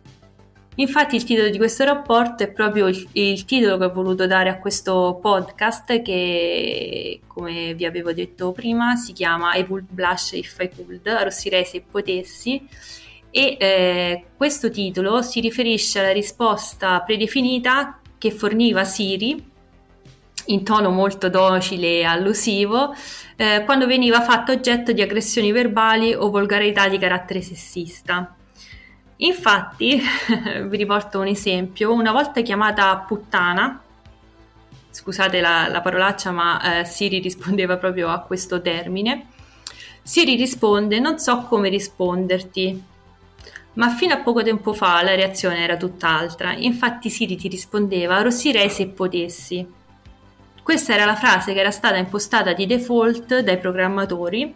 Infatti 0.75 1.17
il 1.17 1.25
titolo 1.25 1.49
di 1.49 1.57
questo 1.57 1.83
rapporto 1.83 2.43
è 2.43 2.51
proprio 2.51 2.87
il, 2.87 3.05
il, 3.11 3.43
titolo 3.43 3.77
che 3.77 3.83
ho 3.85 3.91
voluto 3.91 4.27
dare 4.27 4.47
a 4.47 4.59
questo 4.59 5.19
podcast 5.21 6.01
che, 6.01 7.19
come 7.27 7.73
vi 7.73 7.83
avevo 7.83 8.13
detto 8.13 8.53
prima, 8.53 8.95
si 8.95 9.11
chiama 9.11 9.55
I 9.55 9.65
Would 9.67 9.87
Blush 9.89 10.31
If 10.33 10.57
I 10.61 10.69
Could, 10.73 11.05
arrossirei 11.05 11.65
se 11.65 11.83
potessi, 11.89 12.65
e 13.31 13.57
eh, 13.59 14.25
questo 14.35 14.69
titolo 14.69 15.21
si 15.21 15.39
riferisce 15.39 15.99
alla 15.99 16.11
risposta 16.11 16.99
predefinita 17.01 17.99
che 18.17 18.31
forniva 18.31 18.83
Siri 18.83 19.47
in 20.45 20.63
tono 20.63 20.89
molto 20.89 21.29
docile 21.29 21.99
e 21.99 22.03
allusivo 22.03 22.93
eh, 23.35 23.63
quando 23.65 23.85
veniva 23.85 24.21
fatto 24.21 24.51
oggetto 24.51 24.91
di 24.91 25.01
aggressioni 25.01 25.51
verbali 25.51 26.13
o 26.13 26.29
volgarità 26.29 26.87
di 26.87 26.97
carattere 26.97 27.41
sessista. 27.41 28.35
Infatti, 29.17 30.01
vi 30.67 30.77
riporto 30.77 31.19
un 31.19 31.27
esempio, 31.27 31.93
una 31.93 32.11
volta 32.11 32.41
chiamata 32.41 32.97
puttana, 32.97 33.81
scusate 34.89 35.41
la, 35.41 35.67
la 35.67 35.81
parolaccia, 35.81 36.31
ma 36.31 36.79
eh, 36.79 36.85
Siri 36.85 37.19
rispondeva 37.19 37.77
proprio 37.77 38.09
a 38.09 38.21
questo 38.21 38.61
termine, 38.61 39.27
Siri 40.01 40.35
risponde 40.35 40.99
non 40.99 41.19
so 41.19 41.43
come 41.43 41.69
risponderti, 41.69 42.83
ma 43.79 43.89
fino 43.89 44.13
a 44.13 44.17
poco 44.17 44.43
tempo 44.43 44.73
fa 44.73 45.01
la 45.01 45.15
reazione 45.15 45.63
era 45.63 45.77
tutt'altra, 45.77 46.53
infatti 46.53 47.09
Siri 47.09 47.37
ti 47.37 47.47
rispondeva 47.47 48.17
arrossirei 48.17 48.69
se 48.69 48.87
potessi. 48.89 49.65
Questa 50.61 50.93
era 50.93 51.05
la 51.05 51.15
frase 51.15 51.53
che 51.53 51.61
era 51.61 51.71
stata 51.71 51.95
impostata 51.95 52.51
di 52.51 52.65
default 52.65 53.39
dai 53.39 53.57
programmatori, 53.57 54.53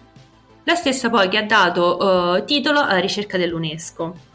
la 0.66 0.76
stessa 0.76 1.10
poi 1.10 1.30
che 1.30 1.38
ha 1.38 1.44
dato 1.44 1.98
uh, 1.98 2.46
titolo 2.46 2.82
alla 2.82 3.00
ricerca 3.00 3.38
dell'UNESCO. 3.38 4.32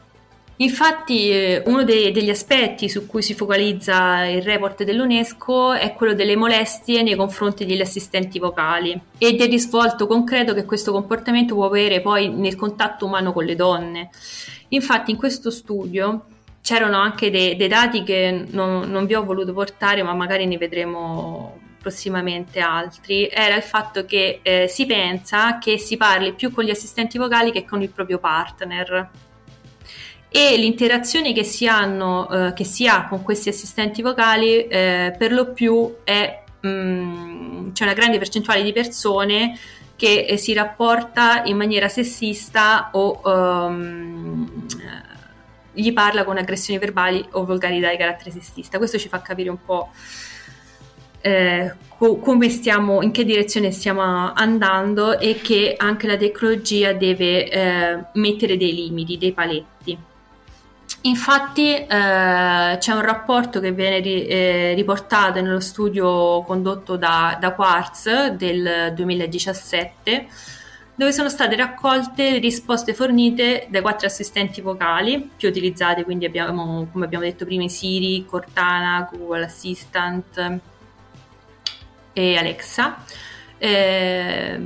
Infatti 0.61 1.31
eh, 1.31 1.63
uno 1.67 1.85
dei, 1.85 2.11
degli 2.11 2.31
aspetti 2.31 2.89
su 2.89 3.07
cui 3.07 3.23
si 3.23 3.35
focalizza 3.35 4.25
il 4.25 4.43
report 4.43 4.83
dell'UNESCO 4.83 5.75
è 5.75 5.93
quello 5.93 6.15
delle 6.15 6.35
molestie 6.35 7.03
nei 7.03 7.15
confronti 7.15 7.65
degli 7.65 7.81
assistenti 7.81 8.41
vocali 8.41 8.99
e 9.19 9.35
del 9.35 9.49
risvolto 9.49 10.09
concreto 10.09 10.55
che 10.55 10.65
questo 10.65 10.91
comportamento 10.91 11.55
può 11.55 11.67
avere 11.67 12.01
poi 12.01 12.29
nel 12.29 12.57
contatto 12.57 13.05
umano 13.05 13.33
con 13.33 13.45
le 13.45 13.55
donne. 13.55 14.11
Infatti 14.69 15.11
in 15.11 15.17
questo 15.17 15.51
studio 15.51 16.25
c'erano 16.61 16.99
anche 16.99 17.31
dei, 17.31 17.57
dei 17.57 17.69
dati 17.69 18.03
che 18.03 18.45
non, 18.51 18.91
non 18.91 19.07
vi 19.07 19.15
ho 19.15 19.25
voluto 19.25 19.53
portare 19.53 20.03
ma 20.03 20.13
magari 20.13 20.47
ne 20.47 20.59
vedremo 20.59 21.67
prossimamente 21.81 22.61
altri, 22.61 23.29
era 23.33 23.55
il 23.55 23.63
fatto 23.63 24.05
che 24.05 24.41
eh, 24.43 24.67
si 24.69 24.85
pensa 24.85 25.59
che 25.59 25.79
si 25.79 25.97
parli 25.97 26.35
più 26.35 26.53
con 26.53 26.65
gli 26.65 26.71
assistenti 26.71 27.17
vocali 27.17 27.53
che 27.53 27.65
con 27.65 27.81
il 27.81 27.89
proprio 27.89 28.19
partner. 28.19 29.11
E 30.31 30.57
l'interazione 30.59 31.33
che 31.33 31.43
si, 31.43 31.67
hanno, 31.67 32.29
eh, 32.29 32.53
che 32.53 32.65
si 32.65 32.87
ha 32.87 33.07
con 33.09 33.23
questi 33.23 33.49
assistenti 33.49 34.03
vocali 34.03 34.67
eh, 34.67 35.15
per 35.17 35.33
lo 35.33 35.53
più 35.53 35.97
è 36.05 36.43
mh, 36.61 36.69
mm, 36.69 37.73
c'è 37.73 37.85
una 37.85 37.95
grande 37.95 38.19
percentuale 38.19 38.63
di 38.63 38.73
persone 38.73 39.59
che 39.99 40.27
eh, 40.27 40.37
si 40.37 40.53
rapporta 40.53 41.43
in 41.43 41.57
maniera 41.57 41.89
sessista 41.89 42.91
o 42.93 43.21
um, 43.25 44.49
gli 45.73 45.93
parla 45.93 46.23
con 46.23 46.39
aggressioni 46.39 46.79
verbali 46.79 47.27
o 47.33 47.45
volgarità 47.45 47.91
di 47.91 47.97
carattere 47.97 48.31
sessista. 48.31 48.79
Questo 48.79 48.97
ci 48.97 49.09
fa 49.09 49.21
capire 49.21 49.51
un 49.51 49.59
po' 49.65 49.91
eh, 51.21 51.75
co- 51.89 52.21
stiamo, 52.49 53.03
in 53.03 53.11
che 53.11 53.25
direzione 53.25 53.73
stiamo 53.73 54.33
andando 54.33 55.19
e 55.19 55.41
che 55.43 55.75
anche 55.77 56.07
la 56.07 56.17
tecnologia 56.17 56.93
deve 56.93 57.51
eh, 57.51 58.05
mettere 58.13 58.57
dei 58.57 58.73
limiti, 58.73 59.19
dei 59.19 59.33
paletti. 59.33 59.99
Infatti 61.03 61.75
eh, 61.75 61.87
c'è 61.87 62.93
un 62.93 63.01
rapporto 63.01 63.61
che 63.61 63.71
viene 63.73 64.01
ri, 64.01 64.27
eh, 64.27 64.75
riportato 64.75 65.41
nello 65.41 65.61
studio 65.61 66.43
condotto 66.43 66.97
da, 66.97 67.37
da 67.41 67.53
Quartz 67.53 68.31
del 68.31 68.93
2017 68.95 70.27
dove 70.99 71.13
sono 71.13 71.29
state 71.29 71.55
raccolte 71.55 72.33
le 72.33 72.39
risposte 72.39 72.93
fornite 72.93 73.69
dai 73.71 73.81
quattro 73.83 74.09
assistenti 74.09 74.61
vocali 74.61 75.31
più 75.37 75.49
utilizzati, 75.49 76.03
quindi 76.03 76.25
abbiamo, 76.25 76.89
come 76.91 77.05
abbiamo 77.05 77.23
detto 77.23 77.45
prima, 77.45 77.69
Siri, 77.69 78.27
Cortana, 78.27 79.09
Google 79.09 79.45
Assistant 79.45 80.61
e 82.13 82.37
Alexa. 82.37 83.05
Eh, 83.59 84.61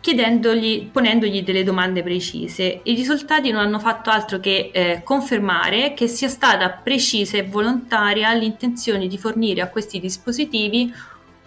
ponendogli 0.00 1.42
delle 1.42 1.64
domande 1.64 2.02
precise. 2.02 2.80
I 2.82 2.94
risultati 2.94 3.50
non 3.50 3.62
hanno 3.62 3.78
fatto 3.78 4.10
altro 4.10 4.38
che 4.40 4.70
eh, 4.72 5.02
confermare 5.04 5.94
che 5.94 6.06
sia 6.06 6.28
stata 6.28 6.70
precisa 6.70 7.36
e 7.36 7.44
volontaria 7.44 8.32
l'intenzione 8.32 9.06
di 9.06 9.18
fornire 9.18 9.60
a 9.60 9.68
questi 9.68 10.00
dispositivi 10.00 10.92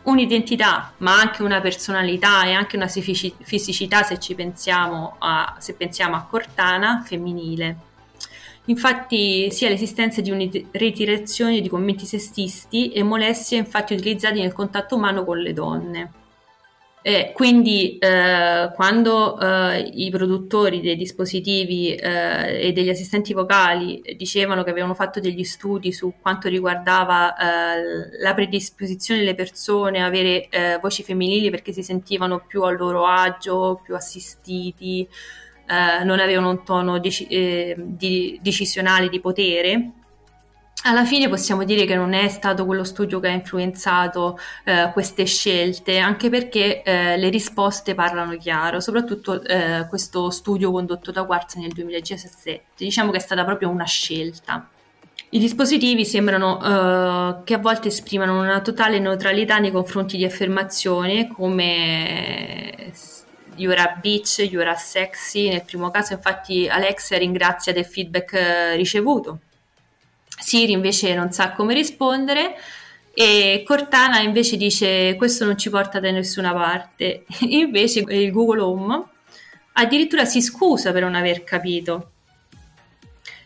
un'identità, 0.04 0.94
ma 0.98 1.20
anche 1.20 1.44
una 1.44 1.62
personalità 1.62 2.44
e 2.46 2.54
anche 2.54 2.76
una 2.76 2.88
fisicità 2.88 4.04
se 4.04 4.20
ci 4.20 4.36
pensiamo 4.36 5.16
a, 5.20 5.56
se 5.60 5.74
pensiamo 5.74 6.16
a 6.16 6.26
Cortana 6.30 7.04
femminile. 7.06 7.90
Infatti 8.66 9.52
sia 9.52 9.70
l'esistenza 9.70 10.22
di 10.22 10.30
un'ritirazione 10.30 11.62
di 11.62 11.70
commenti 11.70 12.06
sessisti 12.06 12.92
e 12.92 13.02
molestie 13.04 13.58
infatti 13.58 13.94
utilizzati 13.94 14.40
nel 14.40 14.54
contatto 14.54 14.96
umano 14.96 15.26
con 15.26 15.40
le 15.40 15.54
donne. 15.54 16.12
Eh, 17.04 17.32
quindi 17.34 17.98
eh, 17.98 18.72
quando 18.76 19.40
eh, 19.40 19.80
i 19.80 20.12
produttori 20.12 20.82
dei 20.82 20.96
dispositivi 20.96 21.96
eh, 21.96 22.68
e 22.68 22.72
degli 22.74 22.90
assistenti 22.90 23.34
vocali 23.34 24.04
dicevano 24.16 24.64
che 24.64 24.70
avevano 24.70 24.94
fatto 24.94 25.20
degli 25.20 25.44
studi 25.44 25.92
su 25.92 26.14
quanto 26.22 26.48
riguardava 26.48 27.36
eh, 27.36 28.22
la 28.22 28.36
predisposizione 28.36 29.22
delle 29.22 29.34
persone 29.34 30.00
a 30.00 30.06
avere 30.06 30.48
eh, 30.50 30.78
voci 30.80 31.02
femminili 31.02 31.50
perché 31.50 31.72
si 31.72 31.82
sentivano 31.82 32.46
più 32.46 32.62
a 32.62 32.70
loro 32.70 33.08
agio, 33.08 33.82
più 33.84 33.96
assistiti, 33.96 35.08
non 36.04 36.20
avevano 36.20 36.50
un 36.50 36.66
tono 36.66 37.00
dec- 37.00 37.30
di, 37.30 38.38
decisionale 38.42 39.08
di 39.08 39.22
potere, 39.22 39.92
alla 40.84 41.06
fine 41.06 41.30
possiamo 41.30 41.64
dire 41.64 41.86
che 41.86 41.96
non 41.96 42.14
è 42.14 42.28
stato 42.28 42.66
quello 42.66 42.84
studio 42.84 43.20
che 43.20 43.28
ha 43.28 43.32
influenzato 43.32 44.40
eh, 44.64 44.90
queste 44.94 45.26
scelte, 45.26 45.98
anche 46.00 46.30
perché 46.30 46.82
eh, 46.82 47.18
le 47.18 47.30
risposte 47.30 47.94
parlano 47.94 48.36
chiaro, 48.38 48.80
soprattutto 48.80 49.44
eh, 49.44 49.86
questo 49.90 50.30
studio 50.32 50.72
condotto 50.72 51.12
da 51.12 51.24
Quartz 51.24 51.56
nel 51.56 51.72
2017. 51.72 52.64
Diciamo 52.78 53.12
che 53.12 53.18
è 53.18 53.22
stata 53.22 53.46
proprio 53.46 53.70
una 53.70 53.86
scelta. 53.86 54.68
I 55.34 55.40
dispositivi 55.40 56.04
sembrano 56.04 56.58
uh, 56.58 57.44
che 57.46 57.54
a 57.54 57.58
volte 57.58 57.88
esprimano 57.88 58.42
una 58.42 58.60
totale 58.60 59.00
neutralità 59.00 59.60
nei 59.60 59.72
confronti 59.72 60.18
di 60.18 60.26
affermazioni 60.26 61.28
come 61.30 62.92
You're 63.56 64.00
Beach, 64.02 64.40
You're 64.40 64.76
Sexy. 64.76 65.48
Nel 65.48 65.64
primo 65.64 65.90
caso, 65.90 66.14
infatti, 66.14 66.68
Alexia 66.68 67.18
ringrazia 67.18 67.72
del 67.72 67.86
feedback 67.86 68.34
uh, 68.34 68.76
ricevuto 68.76 69.40
Siri 70.42 70.72
invece 70.72 71.14
non 71.14 71.32
sa 71.32 71.52
come 71.52 71.74
rispondere 71.74 72.56
e 73.14 73.64
Cortana 73.66 74.20
invece 74.22 74.58
dice 74.58 75.16
questo 75.16 75.46
non 75.46 75.58
ci 75.58 75.70
porta 75.70 76.00
da 76.00 76.10
nessuna 76.12 76.52
parte. 76.54 77.26
invece 77.48 78.04
il 78.08 78.32
Google 78.32 78.62
Home 78.62 79.04
addirittura 79.74 80.26
si 80.26 80.42
scusa 80.42 80.92
per 80.92 81.04
non 81.04 81.16
aver 81.16 81.44
capito. 81.44 82.12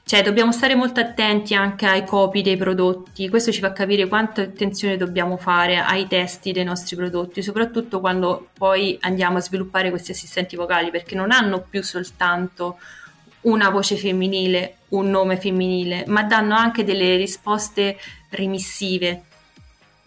Cioè, 0.07 0.21
dobbiamo 0.21 0.51
stare 0.51 0.75
molto 0.75 0.99
attenti 0.99 1.55
anche 1.55 1.87
ai 1.87 2.05
copi 2.05 2.43
dei 2.43 2.57
prodotti. 2.57 3.27
Questo 3.27 3.51
ci 3.51 3.59
fa 3.59 3.73
capire 3.73 4.07
quanta 4.07 4.43
attenzione 4.43 4.97
dobbiamo 4.97 5.35
fare 5.35 5.77
ai 5.79 6.05
testi 6.05 6.51
dei 6.51 6.63
nostri 6.63 6.95
prodotti, 6.95 7.41
soprattutto 7.41 7.99
quando 7.99 8.49
poi 8.53 8.99
andiamo 9.01 9.37
a 9.37 9.41
sviluppare 9.41 9.89
questi 9.89 10.11
assistenti 10.11 10.55
vocali, 10.55 10.91
perché 10.91 11.15
non 11.15 11.31
hanno 11.31 11.65
più 11.67 11.81
soltanto 11.81 12.77
una 13.45 13.69
voce 13.69 13.95
femminile, 13.95 14.77
un 14.89 15.09
nome 15.09 15.37
femminile, 15.37 16.03
ma 16.07 16.23
danno 16.23 16.55
anche 16.55 16.83
delle 16.83 17.15
risposte 17.15 17.97
remissive. 18.29 19.23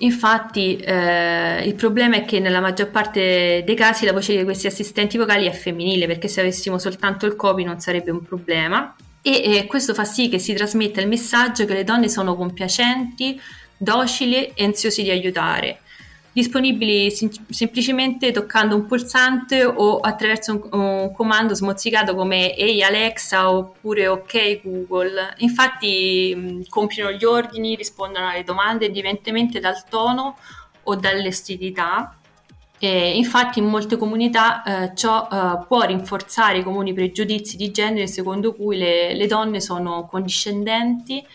Infatti 0.01 0.77
eh, 0.77 1.65
il 1.65 1.75
problema 1.75 2.17
è 2.17 2.25
che 2.25 2.39
nella 2.39 2.61
maggior 2.61 2.89
parte 2.89 3.63
dei 3.65 3.75
casi 3.75 4.05
la 4.05 4.13
voce 4.13 4.37
di 4.37 4.45
questi 4.45 4.69
assistenti 4.69 5.19
vocali 5.19 5.47
è 5.47 5.53
femminile, 5.53 6.07
perché 6.07 6.29
se 6.29 6.41
avessimo 6.41 6.79
soltanto 6.79 7.27
il 7.27 7.37
copy 7.37 7.65
non 7.65 7.81
sarebbe 7.81 8.11
un 8.11 8.23
problema. 8.23 8.95
E, 9.23 9.57
e 9.57 9.67
questo 9.67 9.95
fa 9.95 10.05
sì 10.05 10.29
che 10.29 10.39
si 10.39 10.55
trasmetta 10.55 11.01
il 11.01 11.09
messaggio 11.09 11.65
che 11.65 11.75
le 11.75 11.85
donne 11.85 12.09
sono 12.09 12.37
compiacenti, 12.37 13.41
docili 13.77 14.53
e 14.55 14.65
ansiosi 14.65 15.03
di 15.03 15.11
aiutare 15.11 15.81
disponibili 16.39 17.11
sim- 17.11 17.51
semplicemente 17.51 18.31
toccando 18.31 18.77
un 18.77 18.87
pulsante 18.87 19.65
o 19.65 19.97
attraverso 19.99 20.53
un, 20.53 20.81
un, 20.81 21.13
comando 21.13 21.53
smozzicato 21.53 22.15
come 22.15 22.55
Ehi 22.55 22.81
Alexa 22.81 23.51
oppure 23.51 24.07
Ok 24.07 24.61
Google. 24.63 25.35
Infatti 25.39 26.33
mh, 26.37 26.69
compiono 26.69 27.11
gli 27.11 27.25
ordini, 27.25 27.75
rispondono 27.75 28.29
alle 28.29 28.45
domande 28.45 28.87
indipendentemente 28.87 29.59
dal 29.59 29.83
tono 29.89 30.37
o 30.85 30.95
dall'estilità. 30.95 32.17
E 32.79 33.17
infatti 33.17 33.59
in 33.59 33.67
molte 33.67 33.97
comunità 33.97 34.63
eh, 34.63 34.95
ciò 34.95 35.27
eh, 35.29 35.67
può 35.67 35.83
rinforzare 35.83 36.59
i 36.59 36.63
comuni 36.63 36.93
pregiudizi 36.93 37.57
di 37.57 37.73
genere 37.73 38.07
secondo 38.07 38.55
cui 38.55 38.77
le, 38.77 39.13
le 39.15 39.27
donne 39.27 39.61
sono 39.61 40.07
condiscendenti 40.07 41.27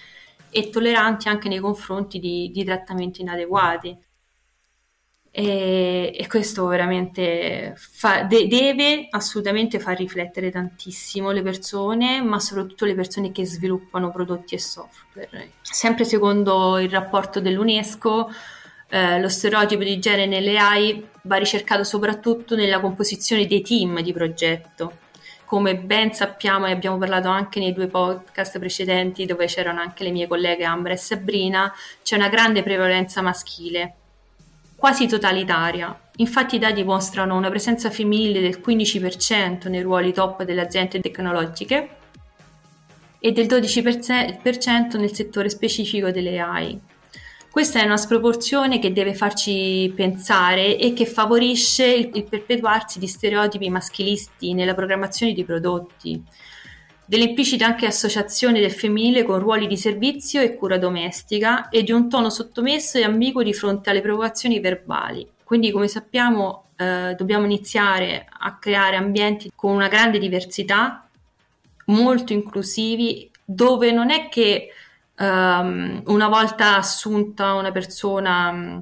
e 0.49 0.69
tolleranti 0.69 1.27
anche 1.27 1.49
nei 1.49 1.59
confronti 1.59 2.19
di, 2.19 2.49
di 2.53 2.63
trattamenti 2.63 3.19
inadeguati. 3.19 4.11
E, 5.35 6.13
e 6.15 6.27
questo 6.27 6.67
veramente 6.67 7.73
fa, 7.75 8.21
de- 8.21 8.45
deve 8.45 9.07
assolutamente 9.09 9.79
far 9.79 9.97
riflettere 9.97 10.51
tantissimo 10.51 11.31
le 11.31 11.41
persone, 11.41 12.21
ma 12.21 12.39
soprattutto 12.39 12.85
le 12.85 12.93
persone 12.93 13.31
che 13.31 13.43
sviluppano 13.43 14.11
prodotti 14.11 14.53
e 14.53 14.59
software. 14.59 15.53
Sempre 15.63 16.05
secondo 16.05 16.77
il 16.77 16.91
rapporto 16.91 17.39
dell'UNESCO, 17.39 18.31
eh, 18.89 19.19
lo 19.19 19.27
stereotipo 19.27 19.81
di 19.81 19.97
genere 19.97 20.27
nelle 20.27 20.55
AI 20.55 21.03
va 21.23 21.37
ricercato 21.37 21.83
soprattutto 21.83 22.55
nella 22.55 22.79
composizione 22.79 23.47
dei 23.47 23.63
team 23.63 24.01
di 24.01 24.13
progetto. 24.13 24.99
Come 25.45 25.75
ben 25.77 26.13
sappiamo 26.13 26.67
e 26.67 26.71
abbiamo 26.71 26.99
parlato 26.99 27.29
anche 27.29 27.59
nei 27.59 27.73
due 27.73 27.87
podcast 27.87 28.59
precedenti 28.59 29.25
dove 29.25 29.47
c'erano 29.47 29.79
anche 29.79 30.03
le 30.03 30.11
mie 30.11 30.27
colleghe 30.27 30.63
Ambra 30.63 30.93
e 30.93 30.97
Sabrina, 30.97 31.73
c'è 32.03 32.17
una 32.17 32.29
grande 32.29 32.61
prevalenza 32.61 33.23
maschile 33.23 33.95
quasi 34.83 35.07
totalitaria. 35.07 35.97
Infatti 36.17 36.57
i 36.57 36.59
dati 36.59 36.83
mostrano 36.83 37.37
una 37.37 37.49
presenza 37.49 37.89
femminile 37.89 38.41
del 38.41 38.59
15% 38.61 39.69
nei 39.69 39.81
ruoli 39.81 40.11
top 40.11 40.43
delle 40.43 40.59
aziende 40.59 40.99
tecnologiche 40.99 41.89
e 43.17 43.31
del 43.31 43.45
12% 43.45 44.99
nel 44.99 45.15
settore 45.15 45.49
specifico 45.49 46.11
delle 46.11 46.37
AI. 46.37 46.77
Questa 47.49 47.79
è 47.79 47.85
una 47.85 47.95
sproporzione 47.95 48.79
che 48.79 48.91
deve 48.91 49.13
farci 49.13 49.89
pensare 49.95 50.77
e 50.77 50.91
che 50.91 51.05
favorisce 51.05 51.85
il, 51.85 52.25
perpetuarsi 52.25 52.99
di 52.99 53.07
stereotipi 53.07 53.69
maschilisti 53.69 54.53
nella 54.53 54.73
programmazione 54.73 55.31
di 55.31 55.45
prodotti 55.45 56.21
delle 57.13 57.25
implicite 57.25 57.63
anche 57.63 57.85
associazioni 57.85 58.59
del 58.59 58.71
femminile 58.71 59.21
con 59.21 59.37
ruoli 59.37 59.67
di 59.67 59.77
servizio 59.77 60.41
e 60.41 60.55
cura 60.55 60.79
domestica 60.79 61.69
e 61.69 61.83
di 61.83 61.91
un 61.91 62.09
tono 62.09 62.31
sottomesso 62.31 62.97
e 62.97 63.03
ambiguo 63.03 63.43
di 63.43 63.53
fronte 63.53 63.91
alle 63.91 64.01
provocazioni 64.01 64.59
verbali. 64.59 65.29
Quindi, 65.43 65.69
come 65.69 65.87
sappiamo, 65.87 66.69
eh, 66.75 67.13
dobbiamo 67.15 67.45
iniziare 67.45 68.25
a 68.27 68.57
creare 68.57 68.95
ambienti 68.95 69.51
con 69.53 69.75
una 69.75 69.89
grande 69.89 70.17
diversità, 70.17 71.07
molto 71.85 72.33
inclusivi, 72.33 73.29
dove 73.45 73.91
non 73.91 74.09
è 74.09 74.27
che 74.27 74.69
um, 75.19 76.01
una 76.07 76.27
volta 76.29 76.77
assunta 76.77 77.53
una 77.53 77.71
persona, 77.71 78.81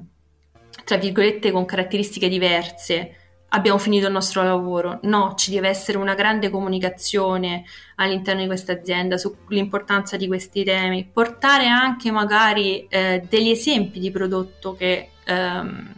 tra 0.84 0.96
virgolette, 0.96 1.50
con 1.50 1.66
caratteristiche 1.66 2.30
diverse, 2.30 3.16
abbiamo 3.54 3.78
finito 3.78 4.06
il 4.06 4.12
nostro 4.12 4.42
lavoro. 4.42 4.98
No, 5.02 5.34
ci 5.36 5.50
deve 5.50 5.68
essere 5.68 5.98
una 5.98 6.14
grande 6.14 6.50
comunicazione 6.50 7.64
all'interno 7.96 8.42
di 8.42 8.46
questa 8.46 8.72
azienda 8.72 9.16
sull'importanza 9.16 10.16
di 10.16 10.26
questi 10.26 10.64
temi, 10.64 11.08
portare 11.10 11.66
anche 11.68 12.10
magari 12.10 12.86
eh, 12.88 13.24
degli 13.28 13.50
esempi 13.50 14.00
di 14.00 14.10
prodotto 14.10 14.74
che 14.74 15.10
ehm, 15.24 15.92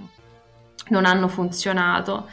non 0.88 1.04
hanno 1.04 1.28
funzionato, 1.28 2.28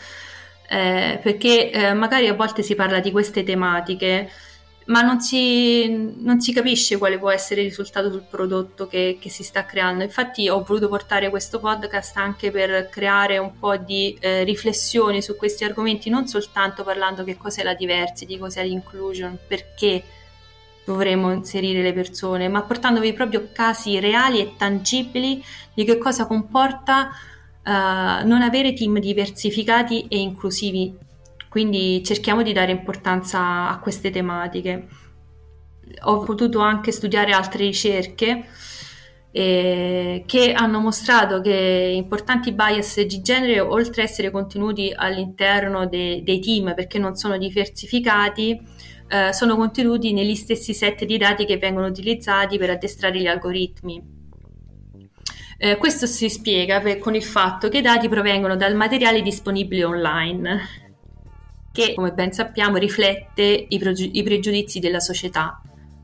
eh, 0.67 1.19
perché 1.21 1.71
eh, 1.71 1.93
magari 1.93 2.27
a 2.27 2.33
volte 2.33 2.63
si 2.63 2.75
parla 2.75 2.99
di 2.99 3.11
queste 3.11 3.43
tematiche 3.43 4.29
ma 4.85 5.01
non 5.01 5.21
si, 5.21 5.87
non 6.19 6.41
si, 6.41 6.51
capisce 6.53 6.97
quale 6.97 7.19
può 7.19 7.29
essere 7.29 7.61
il 7.61 7.67
risultato 7.67 8.09
sul 8.09 8.23
prodotto 8.27 8.87
che, 8.87 9.17
che, 9.19 9.29
si 9.29 9.43
sta 9.43 9.65
creando. 9.65 10.03
Infatti 10.03 10.49
ho 10.49 10.63
voluto 10.63 10.87
portare 10.87 11.29
questo 11.29 11.59
podcast 11.59 12.17
anche 12.17 12.51
per 12.51 12.89
creare 12.89 13.37
un 13.37 13.57
po' 13.59 13.77
di 13.77 14.17
eh, 14.19 14.43
riflessioni 14.43 15.21
su 15.21 15.35
questi 15.35 15.63
argomenti, 15.63 16.09
non 16.09 16.27
soltanto 16.27 16.83
parlando 16.83 17.23
che 17.23 17.37
cos'è 17.37 17.63
la 17.63 17.75
diversity, 17.75 18.37
cos'è 18.37 18.63
l'inclusion, 18.63 19.37
perché 19.47 20.03
dovremmo 20.83 21.31
inserire 21.31 21.81
le 21.81 21.93
persone, 21.93 22.47
ma 22.47 22.61
portandovi 22.63 23.13
proprio 23.13 23.49
casi 23.53 23.99
reali 23.99 24.39
e 24.39 24.53
tangibili 24.57 25.43
di 25.73 25.85
che 25.85 25.97
cosa 25.97 26.25
comporta 26.25 27.11
uh, 27.63 28.27
non 28.27 28.41
avere 28.41 28.73
team 28.73 28.99
diversificati 28.99 30.07
e 30.07 30.19
inclusivi 30.19 31.09
quindi 31.51 32.01
cerchiamo 32.01 32.43
di 32.43 32.53
dare 32.53 32.71
importanza 32.71 33.67
a 33.67 33.77
queste 33.79 34.09
tematiche. 34.09 34.87
Ho 36.03 36.19
potuto 36.19 36.59
anche 36.59 36.93
studiare 36.93 37.33
altre 37.33 37.65
ricerche 37.65 38.45
eh, 39.33 40.23
che 40.25 40.53
hanno 40.53 40.79
mostrato 40.79 41.41
che 41.41 41.91
importanti 41.93 42.53
bias 42.53 43.01
di 43.01 43.21
genere, 43.21 43.59
oltre 43.59 44.01
a 44.01 44.05
essere 44.05 44.31
contenuti 44.31 44.93
all'interno 44.95 45.87
de- 45.87 46.21
dei 46.23 46.39
team 46.39 46.73
perché 46.73 46.97
non 46.99 47.15
sono 47.15 47.37
diversificati, 47.37 48.57
eh, 49.09 49.33
sono 49.33 49.57
contenuti 49.57 50.13
negli 50.13 50.35
stessi 50.35 50.73
set 50.73 51.03
di 51.03 51.17
dati 51.17 51.43
che 51.43 51.57
vengono 51.57 51.87
utilizzati 51.87 52.57
per 52.57 52.69
addestrare 52.69 53.19
gli 53.19 53.27
algoritmi. 53.27 54.01
Eh, 55.57 55.75
questo 55.75 56.05
si 56.05 56.29
spiega 56.29 56.79
per, 56.79 56.97
con 56.97 57.13
il 57.13 57.23
fatto 57.25 57.67
che 57.67 57.79
i 57.79 57.81
dati 57.81 58.07
provengono 58.07 58.55
dal 58.55 58.73
materiale 58.73 59.21
disponibile 59.21 59.83
online 59.83 60.80
che, 61.71 61.93
come 61.93 62.11
ben 62.11 62.31
sappiamo, 62.31 62.77
riflette 62.77 63.65
i, 63.67 63.79
pregiu- 63.79 64.15
i 64.15 64.23
pregiudizi 64.23 64.79
della 64.79 64.99
società. 64.99 65.61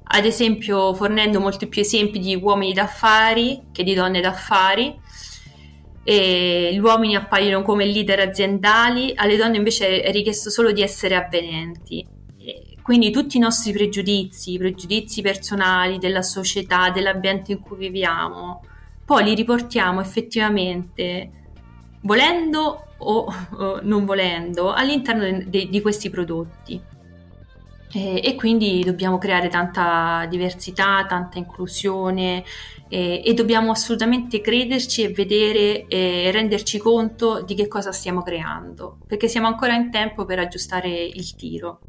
Ad 0.09 0.25
esempio, 0.25 0.93
fornendo 0.93 1.39
molti 1.39 1.67
più 1.67 1.81
esempi 1.81 2.19
di 2.19 2.35
uomini 2.35 2.73
d'affari 2.73 3.63
che 3.71 3.83
di 3.83 3.93
donne 3.93 4.21
d'affari. 4.21 4.97
E 6.03 6.69
gli 6.71 6.77
uomini 6.77 7.15
appaiono 7.15 7.63
come 7.63 7.85
leader 7.85 8.21
aziendali, 8.21 9.11
alle 9.15 9.35
donne 9.35 9.57
invece 9.57 10.01
è 10.01 10.11
richiesto 10.11 10.49
solo 10.49 10.71
di 10.71 10.81
essere 10.81 11.15
avvenenti. 11.15 12.15
Quindi 12.81 13.11
tutti 13.11 13.35
i 13.35 13.41
nostri 13.41 13.73
pregiudizi, 13.73 14.53
i 14.53 14.57
pregiudizi 14.57 15.21
personali 15.21 15.97
della 15.97 16.21
società, 16.21 16.89
dell'ambiente 16.89 17.51
in 17.51 17.59
cui 17.59 17.75
viviamo, 17.75 18.63
poi 19.03 19.25
li 19.25 19.35
riportiamo 19.35 19.99
effettivamente 19.99 21.46
volendo 22.01 22.87
o, 22.97 23.33
o 23.51 23.79
non 23.81 24.05
volendo 24.05 24.73
all'interno 24.73 25.23
de, 25.23 25.49
de, 25.49 25.67
di 25.69 25.81
questi 25.81 26.09
prodotti. 26.09 26.81
E, 27.93 28.21
e, 28.21 28.35
quindi 28.35 28.83
dobbiamo 28.83 29.17
creare 29.17 29.47
tanta 29.47 30.25
diversità, 30.29 31.05
tanta 31.07 31.37
inclusione 31.37 32.43
e, 32.89 33.21
e 33.23 33.33
dobbiamo 33.33 33.71
assolutamente 33.71 34.41
crederci 34.41 35.03
e 35.03 35.09
vedere 35.09 35.87
e 35.87 36.29
renderci 36.31 36.79
conto 36.79 37.41
di 37.43 37.55
che 37.55 37.69
cosa 37.69 37.93
stiamo 37.93 38.23
creando, 38.23 38.97
perché 39.07 39.29
siamo 39.29 39.47
ancora 39.47 39.73
in 39.73 39.89
tempo 39.89 40.25
per 40.25 40.39
aggiustare 40.39 40.89
il 40.89 41.35
tiro. 41.35 41.79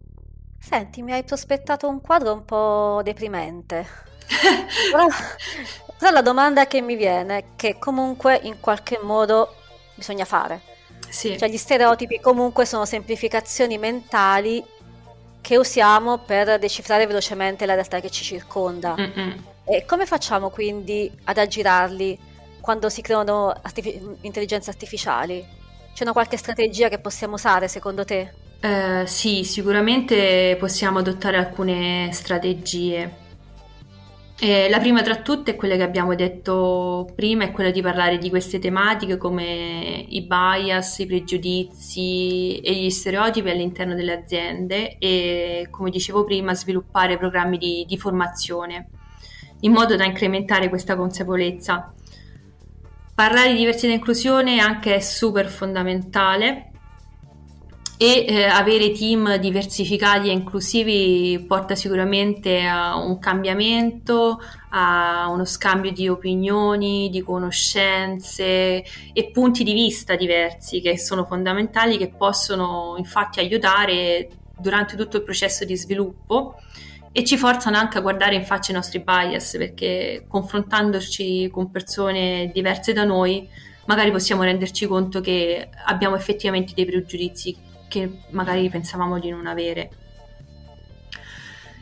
Senti, 0.61 1.03
mi 1.03 1.13
hai 1.13 1.25
prospettato 1.25 1.89
un 1.89 2.01
quadro 2.01 2.33
un 2.33 2.45
po' 2.45 3.01
deprimente. 3.03 3.87
però, 4.93 5.07
però 5.99 6.13
la 6.13 6.23
domanda 6.23 6.67
che 6.67 6.81
mi 6.81 6.95
viene 6.95 7.39
è 7.39 7.45
che 7.57 7.79
comunque 7.79 8.39
in 8.45 8.61
qualche 8.61 9.01
modo 9.03 9.55
bisogna 9.99 10.25
fare. 10.25 10.63
Sì. 11.09 11.37
Cioè 11.37 11.49
gli 11.49 11.57
stereotipi 11.57 12.21
comunque 12.21 12.65
sono 12.65 12.85
semplificazioni 12.85 13.77
mentali 13.77 14.65
che 15.41 15.57
usiamo 15.57 16.19
per 16.19 16.59
decifrare 16.59 17.07
velocemente 17.07 17.67
la 17.67 17.75
realtà 17.75 18.01
che 18.01 18.11
ci 18.11 18.25
circonda. 18.25 18.95
Mm-mm. 18.97 19.45
E 19.65 19.85
come 19.85 20.07
facciamo 20.07 20.51
quindi 20.51 21.11
ad 21.25 21.37
aggirarli 21.37 22.19
quando 22.61 22.89
si 22.89 23.03
creano 23.03 23.49
artific- 23.49 24.03
intelligenze 24.23 24.71
artificiali? 24.71 25.45
C'è 25.95 26.03
una 26.05 26.13
qualche 26.13 26.37
strategia 26.37 26.89
che 26.89 26.99
possiamo 26.99 27.35
usare 27.35 27.67
secondo 27.69 28.05
te? 28.05 28.33
Eh, 28.61 29.05
sì, 29.07 29.45
sicuramente 29.45 30.57
possiamo 30.59 30.99
adottare 30.99 31.37
alcune 31.37 32.11
strategie. 32.13 33.27
Eh, 34.41 34.69
la 34.69 34.79
prima 34.79 35.03
tra 35.03 35.17
tutte 35.17 35.51
è 35.51 35.57
quella 35.57 35.75
che 35.75 35.83
abbiamo 35.83 36.15
detto 36.15 37.11
prima, 37.17 37.43
è 37.43 37.51
quella 37.51 37.73
di 37.73 37.83
parlare 37.83 38.19
di 38.19 38.31
queste 38.31 38.61
tematiche 38.61 39.17
come 39.17 40.05
i 40.07 40.23
bias, 40.23 41.01
i 41.01 41.07
pregiudizi 41.07 42.61
e 42.61 42.73
gli 42.75 42.89
stereotipi 42.89 43.51
all'interno 43.51 43.97
delle 43.97 44.13
aziende 44.13 44.97
e, 44.99 45.67
come 45.71 45.91
dicevo 45.91 46.23
prima, 46.23 46.55
sviluppare 46.55 47.19
programmi 47.19 47.59
di, 47.59 47.85
di 47.89 47.99
formazione 47.99 48.91
in 49.63 49.73
modo 49.73 49.97
da 49.97 50.05
incrementare 50.05 50.69
questa 50.69 50.95
consapevolezza. 50.95 51.93
Parlare 53.13 53.51
di 53.51 53.59
diversità 53.59 53.93
e 53.93 53.97
inclusione 53.97 54.61
anche 54.61 54.95
è 54.95 55.01
super 55.01 55.49
fondamentale 55.49 56.71
e 58.01 58.27
eh, 58.29 58.45
avere 58.45 58.93
team 58.93 59.37
diversificati 59.39 60.29
e 60.29 60.33
inclusivi 60.33 61.45
porta 61.49 61.75
sicuramente 61.75 62.61
a 62.65 62.97
un 62.97 63.19
cambiamento, 63.19 64.41
a 64.71 65.29
uno 65.29 65.45
scambio 65.45 65.91
di 65.91 66.09
opinioni, 66.09 67.11
di 67.11 67.21
conoscenze 67.23 68.85
e 69.13 69.31
punti 69.33 69.65
di 69.65 69.73
vista 69.73 70.15
diversi 70.15 70.81
che 70.81 70.97
sono 70.97 71.25
fondamentali, 71.25 71.99
che 71.99 72.09
possono 72.17 72.95
infatti 72.99 73.41
aiutare 73.41 74.29
durante 74.57 74.97
tutto 74.97 75.17
il 75.17 75.25
processo 75.25 75.65
di 75.65 75.77
sviluppo 75.77 76.55
e 77.11 77.25
ci 77.25 77.37
forzano 77.37 77.77
anche 77.77 77.99
a 77.99 78.01
guardare 78.01 78.37
in 78.37 78.45
faccia 78.45 78.71
i 78.71 78.75
nostri 78.75 79.01
bias 79.01 79.57
perché 79.59 80.25
confrontandoci 80.29 81.49
con 81.51 81.73
persone 81.73 82.51
diverse 82.55 82.93
da 82.93 83.03
noi 83.03 83.49
magari 83.87 84.13
possiamo 84.13 84.43
renderci 84.45 84.87
conto 84.87 85.21
che 85.21 85.69
abbiamo 85.87 86.15
effettivamente 86.15 86.75
dei 86.75 86.85
pregiudizi 86.85 87.67
che 87.89 88.21
magari 88.31 88.69
pensavamo 88.69 89.19
di 89.19 89.31
non 89.31 89.47
avere. 89.47 89.91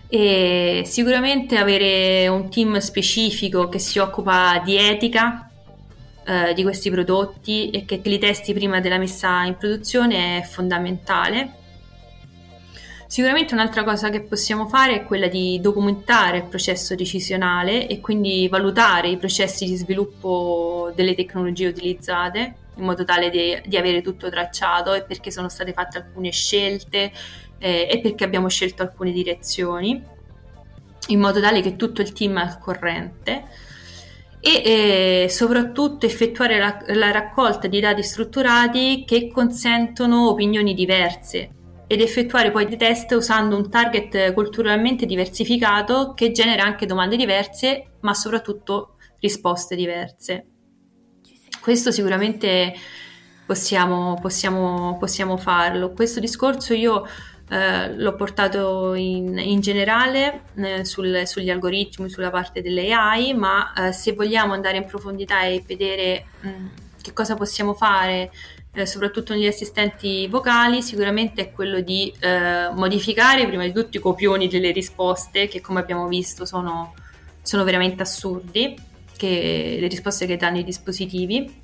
E 0.09 0.83
sicuramente 0.87 1.57
avere 1.57 2.29
un 2.29 2.49
team 2.49 2.79
specifico 2.79 3.69
che 3.69 3.81
si 3.81 3.99
occupa 3.99 4.63
di 4.65 4.77
etica 4.77 5.51
eh, 6.25 6.55
di 6.55 6.63
questi 6.63 6.91
prodotti 6.91 7.71
e 7.71 7.85
che 7.85 8.01
li 8.05 8.19
testi 8.19 8.53
prima 8.53 8.81
della 8.81 8.99
messa 8.99 9.45
in 9.45 9.57
produzione 9.57 10.39
è 10.39 10.43
fondamentale. 10.43 11.65
Sicuramente 13.09 13.55
un'altra 13.55 13.85
cosa 13.85 14.11
che 14.11 14.23
possiamo 14.23 14.67
fare 14.67 14.95
è 14.95 15.05
quella 15.05 15.29
di 15.29 15.61
documentare 15.61 16.39
il 16.39 16.45
processo 16.45 16.97
decisionale 16.97 17.87
e 17.87 18.01
quindi 18.01 18.49
valutare 18.49 19.09
i 19.09 19.17
processi 19.17 19.65
di 19.65 19.77
sviluppo 19.77 20.93
delle 20.95 21.15
tecnologie 21.15 21.69
utilizzate 21.69 22.57
in 22.77 22.85
modo 22.85 23.05
tale 23.05 23.31
di, 23.31 23.61
di 23.65 23.77
avere 23.77 24.03
tutto 24.03 24.29
tracciato 24.29 24.93
e 24.93 25.03
perché 25.03 25.31
sono 25.31 25.49
state 25.49 25.73
fatte 25.73 25.99
alcune 25.99 26.31
scelte 26.31 27.13
eh, 27.59 27.89
e 27.91 28.01
perché 28.01 28.25
abbiamo 28.25 28.49
scelto 28.49 28.83
alcune 28.83 29.13
direzioni, 29.13 30.03
in 31.09 31.21
modo 31.21 31.41
tale 31.41 31.63
che 31.63 31.77
tutto 31.77 32.03
il 32.03 32.13
team 32.13 32.39
è 32.39 32.43
al 32.43 32.59
corrente 32.59 33.45
e 34.41 35.23
eh, 35.25 35.29
soprattutto 35.31 36.07
effettuare 36.07 36.59
la, 36.59 36.77
la, 36.89 37.13
raccolta 37.13 37.69
di 37.69 37.81
dati 37.81 38.03
strutturati 38.03 39.05
che 39.07 39.31
consentono 39.33 40.29
opinioni 40.29 40.75
diverse 40.75 41.51
ed 41.87 42.01
effettuare 42.01 42.51
poi 42.51 42.67
dei 42.67 42.77
test 42.77 43.13
usando 43.13 43.57
un 43.57 43.71
target 43.71 44.33
culturalmente 44.33 45.07
diversificato 45.07 46.15
che 46.15 46.33
genera 46.33 46.65
anche 46.65 46.87
domande 46.87 47.17
diverse 47.17 47.93
ma 48.01 48.15
soprattutto 48.15 48.97
risposte 49.21 49.77
diverse. 49.77 50.47
Questo 51.61 51.91
sicuramente 51.91 52.75
possiamo, 53.47 54.19
possiamo, 54.21 54.99
possiamo 54.99 55.37
farlo. 55.37 55.93
Questo 55.93 56.21
discorso 56.21 56.75
io 56.75 57.05
eh, 57.49 57.95
l'ho 57.95 58.15
portato 58.17 58.95
in, 58.95 59.39
in 59.39 59.61
generale 59.61 60.43
eh, 60.57 60.85
sul, 60.85 61.23
sugli 61.27 61.51
algoritmi, 61.51 62.11
sulla 62.11 62.31
parte 62.31 62.61
delle 62.61 62.93
AI, 62.93 63.35
ma 63.35 63.73
eh, 63.73 63.93
se 63.93 64.13
vogliamo 64.13 64.53
andare 64.53 64.79
in 64.79 64.85
profondità 64.85 65.45
e 65.45 65.63
vedere 65.65 66.27
mh, 66.41 66.49
mm, 66.49 66.67
che 67.01 67.13
cosa 67.13 67.37
possiamo 67.37 67.75
fare, 67.75 68.33
eh, 68.77 68.85
soprattutto 68.85 69.33
negli 69.33 69.47
assistenti 69.47 70.27
vocali, 70.29 70.83
sicuramente 70.83 71.41
è 71.41 71.51
quello 71.51 71.81
di 71.81 72.13
eh, 72.21 72.69
modificare 72.73 73.47
prima 73.47 73.65
di 73.65 73.73
tutto 73.73 73.97
i 73.97 74.01
copioni 74.01 74.49
delle 74.49 74.71
risposte, 74.71 75.49
che 75.49 75.63
come 75.63 75.81
abbiamo 75.81 76.07
visto 76.09 76.45
sono, 76.45 76.95
sono 77.41 77.65
veramente 77.65 78.03
assurdi, 78.03 78.77
che, 79.17 79.79
le 79.81 79.89
risposte 79.89 80.27
che 80.27 80.37
danno 80.37 80.59
i 80.59 80.65
dispositivi. 80.65 81.63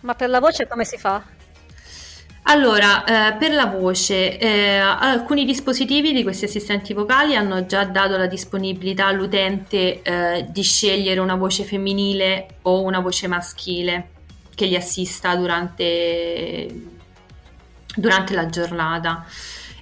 Ma 0.00 0.14
per 0.14 0.28
la 0.28 0.38
voce 0.38 0.68
come 0.68 0.84
si 0.84 0.98
fa? 0.98 1.24
Allora, 2.42 3.04
eh, 3.04 3.36
per 3.36 3.52
la 3.52 3.66
voce, 3.66 4.38
eh, 4.38 4.76
alcuni 4.76 5.46
dispositivi 5.46 6.12
di 6.12 6.22
questi 6.22 6.44
assistenti 6.44 6.92
vocali 6.92 7.36
hanno 7.36 7.64
già 7.64 7.84
dato 7.84 8.16
la 8.18 8.26
disponibilità 8.26 9.06
all'utente 9.06 10.02
eh, 10.02 10.46
di 10.48 10.62
scegliere 10.62 11.20
una 11.20 11.36
voce 11.36 11.64
femminile 11.64 12.58
o 12.62 12.82
una 12.82 13.00
voce 13.00 13.26
maschile 13.28 14.16
che 14.58 14.66
gli 14.66 14.74
assista 14.74 15.36
durante, 15.36 16.68
durante 17.94 18.34
la 18.34 18.46
giornata. 18.46 19.24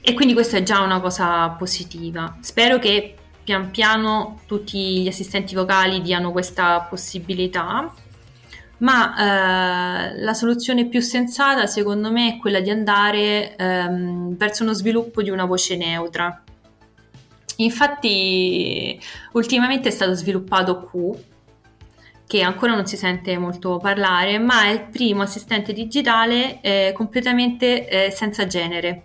E 0.03 0.13
quindi 0.13 0.35
questa 0.35 0.59
è 0.59 0.63
già 0.63 0.81
una 0.81 1.01
cosa 1.01 1.49
positiva. 1.49 2.37
Spero 2.41 2.79
che 2.79 3.15
pian 3.43 3.71
piano 3.71 4.41
tutti 4.45 5.01
gli 5.01 5.09
assistenti 5.09 5.55
vocali 5.55 6.03
diano 6.03 6.31
questa 6.31 6.81
possibilità 6.89 7.91
ma 8.79 10.11
eh, 10.11 10.21
la 10.21 10.35
soluzione 10.35 10.87
più 10.87 11.01
sensata 11.01 11.67
secondo 11.67 12.11
me 12.11 12.35
è 12.35 12.39
quella 12.39 12.61
di 12.61 12.69
andare 12.69 13.57
ehm, 13.57 14.37
verso 14.37 14.65
uno 14.65 14.75
sviluppo 14.75 15.23
di 15.23 15.31
una 15.31 15.47
voce 15.47 15.77
neutra. 15.77 16.43
Infatti 17.57 19.01
ultimamente 19.33 19.89
è 19.89 19.93
stato 19.93 20.13
sviluppato 20.13 20.81
Q, 20.83 21.19
che 22.27 22.43
ancora 22.43 22.75
non 22.75 22.87
si 22.87 22.97
sente 22.97 23.39
molto 23.39 23.79
parlare, 23.79 24.39
ma 24.39 24.65
è 24.65 24.71
il 24.71 24.83
primo 24.91 25.23
assistente 25.23 25.73
digitale 25.73 26.61
eh, 26.61 26.93
completamente 26.95 27.89
eh, 27.89 28.11
senza 28.11 28.47
genere, 28.47 29.05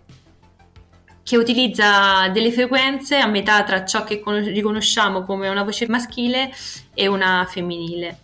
che 1.23 1.37
utilizza 1.37 2.29
delle 2.29 2.51
frequenze 2.51 3.17
a 3.17 3.27
metà 3.27 3.63
tra 3.63 3.85
ciò 3.85 4.03
che 4.03 4.19
con- 4.19 4.43
riconosciamo 4.43 5.23
come 5.23 5.49
una 5.49 5.63
voce 5.63 5.87
maschile 5.87 6.51
e 6.95 7.07
una 7.07 7.45
femminile. 7.47 8.17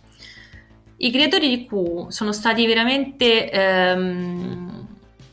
I 0.96 1.12
creatori 1.12 1.48
di 1.48 1.66
Q 1.66 2.10
sono 2.10 2.32
stati 2.32 2.66
veramente 2.66 3.48
ehm, 3.50 4.86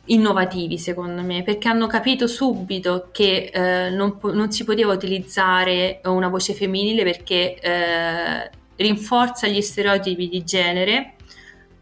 innovativi 0.06 0.78
secondo 0.78 1.24
me 1.24 1.42
perché 1.42 1.68
hanno 1.68 1.88
capito 1.88 2.28
subito 2.28 3.10
che 3.12 3.50
eh, 3.52 3.90
non, 3.90 4.20
po- 4.20 4.32
non, 4.32 4.52
si 4.52 4.64
poteva 4.64 4.94
utilizzare 4.94 6.02
una 6.04 6.28
voce 6.28 6.54
femminile 6.54 7.02
perché 7.04 7.60
eh, 7.60 8.50
rinforza 8.76 9.48
gli 9.48 9.62
stereotipi 9.62 10.28
di 10.28 10.44
genere 10.44 11.16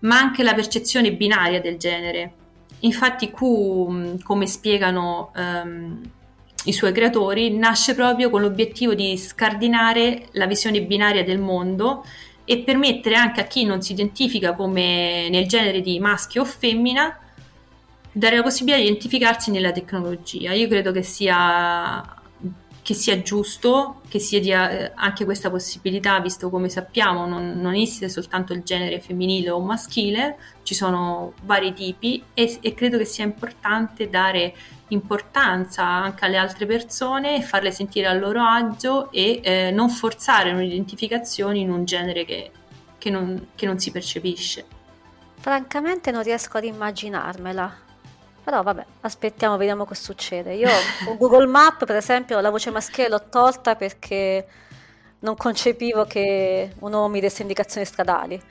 ma 0.03 0.17
anche 0.17 0.43
la 0.43 0.53
percezione 0.53 1.13
binaria 1.13 1.61
del 1.61 1.77
genere. 1.77 2.33
Infatti 2.79 3.31
Q, 3.31 4.21
come 4.23 4.47
spiegano 4.47 5.31
ehm, 5.35 6.01
i 6.65 6.73
suoi 6.73 6.91
creatori, 6.91 7.57
nasce 7.57 7.95
proprio 7.95 8.29
con 8.29 8.41
l'obiettivo 8.41 8.93
di 8.93 9.17
scardinare 9.17 10.27
la 10.31 10.45
visione 10.45 10.81
binaria 10.81 11.23
del 11.23 11.39
mondo 11.39 12.05
e 12.45 12.59
permettere 12.59 13.15
anche 13.15 13.39
a 13.39 13.45
chi 13.45 13.63
non 13.63 13.81
si 13.81 13.93
identifica 13.93 14.53
come 14.53 15.29
nel 15.29 15.47
genere 15.47 15.79
di 15.79 15.99
maschio 15.99 16.41
o 16.41 16.45
femmina 16.45 17.17
dare 18.11 18.35
la 18.35 18.43
possibilità 18.43 18.81
di 18.81 18.87
identificarsi 18.89 19.49
nella 19.51 19.71
tecnologia. 19.71 20.51
Io 20.51 20.67
credo 20.67 20.91
che 20.91 21.03
sia, 21.03 22.03
che 22.83 22.93
sia 22.93 23.21
giusto 23.21 24.01
che 24.09 24.19
si 24.19 24.39
dia 24.41 24.69
eh, 24.69 24.91
anche 24.93 25.23
questa 25.23 25.49
possibilità, 25.49 26.19
visto 26.19 26.49
come 26.49 26.67
sappiamo 26.67 27.25
non, 27.25 27.53
non, 27.59 27.73
esiste 27.73 28.09
soltanto 28.09 28.51
il 28.51 28.61
genere 28.61 28.99
femminile 28.99 29.49
o 29.49 29.61
maschile, 29.61 30.37
ci 30.63 30.75
sono 30.75 31.33
vari 31.43 31.73
tipi 31.73 32.21
e, 32.33 32.59
e 32.61 32.73
credo 32.73 32.97
che 32.97 33.05
sia 33.05 33.23
importante 33.23 34.09
dare 34.09 34.53
importanza 34.89 35.83
anche 35.83 36.25
alle 36.25 36.37
altre 36.37 36.65
persone 36.65 37.41
farle 37.41 37.71
sentire 37.71 38.07
a 38.07 38.13
loro 38.13 38.43
agio 38.43 39.09
e 39.11 39.39
eh, 39.41 39.71
non 39.71 39.89
forzare 39.89 40.51
un'identificazione 40.51 41.59
in 41.59 41.71
un 41.71 41.85
genere 41.85 42.25
che, 42.25 42.51
che, 42.97 43.09
non, 43.09 43.47
che 43.55 43.65
non 43.65 43.79
si 43.79 43.91
percepisce. 43.91 44.65
Francamente 45.39 46.11
non 46.11 46.21
riesco 46.21 46.57
ad 46.57 46.65
immaginarmela. 46.65 47.91
Però 48.43 48.61
vabbè, 48.61 48.85
aspettiamo, 49.01 49.57
vediamo 49.57 49.85
cosa 49.85 50.01
succede. 50.01 50.53
Io 50.53 50.69
con 51.05 51.17
Google 51.17 51.47
Map, 51.47 51.85
per 51.85 51.95
esempio, 51.95 52.39
la 52.39 52.49
voce 52.49 52.71
maschile 52.71 53.09
l'ho 53.09 53.29
tolta 53.29 53.75
perché 53.75 54.45
non 55.19 55.35
concepivo 55.37 56.05
che 56.05 56.73
un 56.79 56.93
uomo 56.93 57.07
mi 57.07 57.21
desse 57.21 57.41
indicazioni 57.41 57.85
stradali 57.85 58.41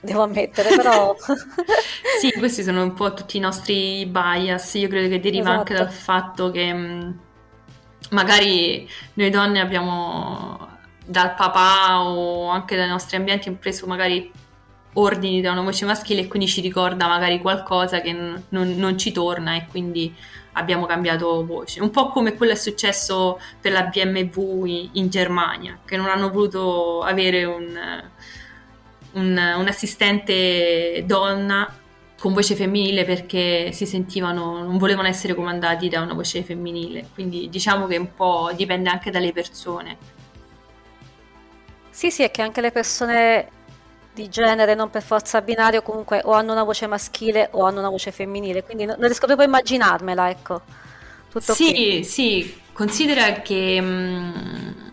devo 0.00 0.22
ammettere, 0.22 0.74
però... 0.74 1.14
sì, 2.20 2.32
questi 2.32 2.62
sono 2.62 2.82
un 2.82 2.94
po' 2.94 3.12
tutti 3.12 3.36
i 3.36 3.40
nostri 3.40 4.06
bias, 4.06 4.74
io 4.74 4.88
credo 4.88 5.08
che 5.08 5.20
deriva 5.20 5.50
esatto. 5.50 5.58
anche 5.58 5.74
dal 5.74 5.90
fatto 5.90 6.50
che 6.50 6.72
mh, 6.72 7.18
magari 8.10 8.88
noi 9.14 9.30
donne 9.30 9.60
abbiamo 9.60 10.68
dal 11.04 11.34
papà 11.34 12.02
o 12.02 12.48
anche 12.48 12.76
dai 12.76 12.88
nostri 12.88 13.16
ambienti 13.16 13.50
preso 13.52 13.86
magari 13.86 14.30
ordini 14.94 15.40
da 15.40 15.52
una 15.52 15.62
voce 15.62 15.84
maschile 15.84 16.22
e 16.22 16.28
quindi 16.28 16.48
ci 16.48 16.60
ricorda 16.60 17.06
magari 17.06 17.40
qualcosa 17.40 18.00
che 18.00 18.12
non, 18.12 18.44
non, 18.48 18.98
ci 18.98 19.12
torna 19.12 19.54
e 19.54 19.66
quindi 19.70 20.14
abbiamo 20.52 20.86
cambiato 20.86 21.44
voce. 21.44 21.80
Un 21.80 21.90
po' 21.90 22.08
come 22.08 22.34
quello 22.34 22.52
è 22.52 22.56
successo 22.56 23.40
per 23.60 23.72
la 23.72 23.84
BMW 23.84 24.64
in, 24.66 24.88
in 24.94 25.08
Germania, 25.08 25.78
che 25.84 25.96
non 25.96 26.06
hanno 26.06 26.30
voluto 26.30 27.02
avere 27.02 27.44
un 27.44 28.08
un, 29.12 29.54
un 29.56 29.66
assistente 29.66 31.02
donna 31.06 31.74
con 32.18 32.34
voce 32.34 32.54
femminile 32.54 33.04
perché 33.04 33.72
si 33.72 33.86
sentivano, 33.86 34.62
non 34.62 34.76
volevano 34.76 35.08
essere 35.08 35.34
comandati 35.34 35.88
da 35.88 36.02
una 36.02 36.12
voce 36.12 36.42
femminile, 36.42 37.08
quindi 37.14 37.48
diciamo 37.48 37.86
che 37.86 37.96
un 37.96 38.14
po' 38.14 38.50
dipende 38.54 38.90
anche 38.90 39.10
dalle 39.10 39.32
persone. 39.32 39.96
Sì, 41.88 42.10
sì, 42.10 42.22
è 42.22 42.30
che 42.30 42.42
anche 42.42 42.60
le 42.60 42.70
persone 42.70 43.48
di 44.20 44.28
genere, 44.28 44.74
non 44.74 44.90
per 44.90 45.02
forza 45.02 45.40
binario, 45.40 45.82
comunque 45.82 46.20
o 46.24 46.32
hanno 46.32 46.52
una 46.52 46.64
voce 46.64 46.86
maschile 46.86 47.48
o 47.52 47.64
hanno 47.64 47.80
una 47.80 47.88
voce 47.88 48.12
femminile, 48.12 48.62
quindi 48.62 48.84
non, 48.84 48.96
riesco 48.98 49.26
proprio 49.26 49.46
a 49.46 49.48
immaginarmela, 49.48 50.28
ecco. 50.28 50.60
Tutto 51.30 51.54
sì, 51.54 51.72
qui. 51.72 52.04
sì, 52.04 52.60
considera 52.72 53.32
che... 53.40 53.80
Mh, 53.80 53.86
mm, 53.86 54.88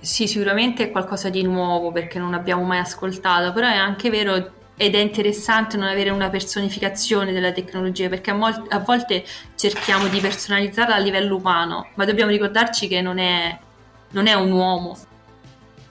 sì, 0.00 0.28
sicuramente 0.28 0.84
è 0.84 0.90
qualcosa 0.92 1.30
di 1.30 1.42
nuovo 1.42 1.90
perché 1.90 2.20
non 2.20 2.34
abbiamo 2.34 2.62
mai 2.62 2.78
ascoltato, 2.78 3.52
però 3.52 3.66
è 3.66 3.74
anche 3.74 4.08
vero 4.08 4.52
ed 4.76 4.94
è 4.94 4.98
interessante 4.98 5.76
non 5.76 5.88
avere 5.88 6.10
una 6.10 6.28
personificazione 6.28 7.32
della 7.32 7.50
tecnologia 7.50 8.08
perché 8.08 8.30
a, 8.30 8.34
mol- 8.34 8.66
a 8.68 8.78
volte 8.78 9.24
cerchiamo 9.56 10.06
di 10.06 10.20
personalizzarla 10.20 10.94
a 10.94 10.98
livello 10.98 11.36
umano, 11.36 11.88
ma 11.94 12.04
dobbiamo 12.04 12.30
ricordarci 12.30 12.86
che 12.86 13.00
non 13.00 13.18
è, 13.18 13.58
non 14.10 14.26
è 14.26 14.34
un 14.34 14.52
uomo, 14.52 14.96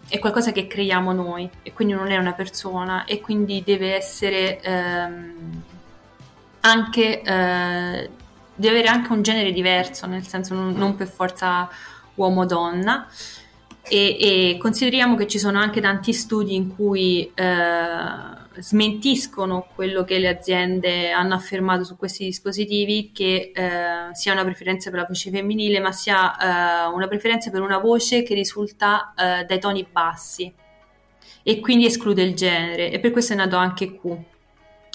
è 0.08 0.20
qualcosa 0.20 0.52
che 0.52 0.68
creiamo 0.68 1.12
noi 1.12 1.50
e 1.64 1.74
quindi 1.74 1.94
non 1.94 2.12
è 2.12 2.18
una 2.18 2.34
persona 2.34 3.06
e 3.06 3.22
quindi 3.22 3.64
deve 3.66 3.96
essere 3.96 4.60
ehm, 4.62 5.64
anche 6.62 7.22
eh, 7.22 8.10
deve 8.56 8.78
avere 8.78 8.88
anche 8.88 9.12
un 9.12 9.22
genere 9.22 9.52
diverso, 9.52 10.08
nel 10.08 10.26
senso 10.26 10.54
non, 10.54 10.74
non 10.74 10.96
per 10.96 11.08
forza 11.08 11.70
uomo-donna. 12.16 13.08
E, 13.88 14.18
e, 14.20 14.58
consideriamo 14.58 15.16
che 15.16 15.28
ci 15.28 15.38
sono 15.38 15.60
anche 15.60 15.80
tanti 15.80 16.12
studi 16.12 16.56
in 16.56 16.76
cui 16.76 17.32
eh, 17.36 18.35
smentiscono 18.60 19.68
quello 19.76 20.04
che 20.04 20.20
le 20.20 20.28
aziende 20.28 21.12
hanno 21.12 21.34
affermato 21.34 21.84
su 21.84 21.96
questi 21.98 22.26
dispositivi, 22.26 23.12
che 23.14 23.52
eh, 23.54 24.14
sia 24.14 24.34
una 24.34 24.44
preferenza 24.44 24.90
per 24.90 25.00
la 25.00 25.06
voce 25.08 25.30
femminile, 25.30 25.80
ma 25.80 25.92
sia 25.92 26.36
eh, 26.36 26.88
una 26.94 27.08
preferenza 27.08 27.52
per 27.52 27.62
una 27.62 27.78
voce 27.78 28.24
che 28.24 28.34
risulta 28.34 29.14
eh, 29.18 29.46
dai 29.46 29.60
toni 29.60 29.88
bassi 29.90 30.54
e 31.48 31.60
quindi 31.60 31.86
esclude 31.86 32.24
il 32.24 32.34
genere. 32.34 32.92
E 32.92 33.00
per 33.00 33.12
questo 33.12 33.34
è 33.34 33.36
nato 33.36 33.56
anche 33.56 33.92
Q. 33.92 34.18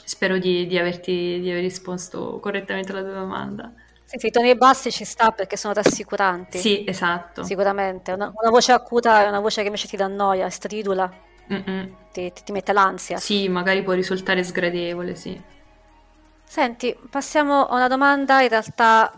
Spero 0.05 0.39
di, 0.39 0.67
di, 0.67 0.77
averti, 0.79 1.39
di 1.41 1.51
aver 1.51 1.63
risposto 1.63 2.41
correttamente 2.41 2.91
alla 2.91 3.03
tua 3.03 3.13
domanda. 3.13 3.73
Sì, 4.05 4.27
i 4.27 4.31
toni 4.33 4.57
bassi 4.57 4.91
ci 4.91 5.05
sta 5.05 5.31
perché 5.31 5.57
sono 5.57 5.73
rassicuranti. 5.73 6.59
Sì, 6.59 6.85
esatto. 6.85 7.45
Sicuramente. 7.45 8.11
Una, 8.11 8.33
una 8.35 8.51
voce 8.51 8.73
acuta 8.73 9.25
è 9.25 9.29
una 9.29 9.39
voce 9.39 9.61
che 9.61 9.69
invece 9.69 9.87
ti 9.87 9.97
dà 9.97 10.09
noia, 10.09 10.51
stridula, 10.51 11.09
ti, 12.13 12.33
ti, 12.33 12.43
ti, 12.45 12.53
mette 12.53 12.73
l'ansia. 12.73 13.19
Sì, 13.19 13.49
magari 13.49 13.83
può 13.83 13.93
risultare 13.93 14.45
sgradevole, 14.45 15.15
sì. 15.15 15.41
Senti, 16.45 16.97
passiamo 17.09 17.67
a 17.67 17.75
una 17.75 17.89
domanda 17.89 18.43
in 18.43 18.49
realtà 18.49 19.13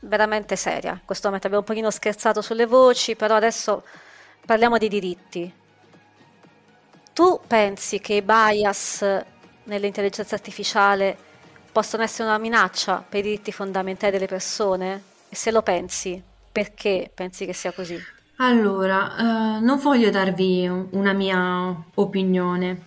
veramente 0.00 0.56
seria. 0.56 0.92
In 0.92 1.04
questo 1.04 1.26
momento 1.26 1.46
abbiamo 1.46 1.64
un 1.66 1.72
pochino 1.72 1.90
scherzato 1.90 2.40
sulle 2.40 2.66
voci, 2.66 3.16
però 3.16 3.34
adesso 3.34 3.84
parliamo 4.44 4.78
di 4.78 4.88
diritti. 4.88 5.54
Tu 7.12 7.40
pensi 7.46 8.00
che 8.00 8.14
i 8.14 8.22
bias 8.22 9.04
nell'intelligenza 9.64 10.34
artificiale 10.34 11.16
possono 11.70 12.02
essere 12.02 12.28
una 12.28 12.38
minaccia 12.38 13.04
per 13.06 13.20
i 13.20 13.22
diritti 13.22 13.52
fondamentali 13.52 14.12
delle 14.12 14.26
persone? 14.26 15.02
E 15.28 15.36
se 15.36 15.50
lo 15.50 15.62
pensi, 15.62 16.22
perché 16.50 17.10
pensi 17.14 17.46
che 17.46 17.52
sia 17.52 17.72
così? 17.72 17.98
Allora, 18.42 19.58
eh, 19.58 19.60
non 19.60 19.78
voglio 19.82 20.08
darvi 20.08 20.66
una 20.66 21.12
mia 21.12 21.76
opinione, 21.96 22.86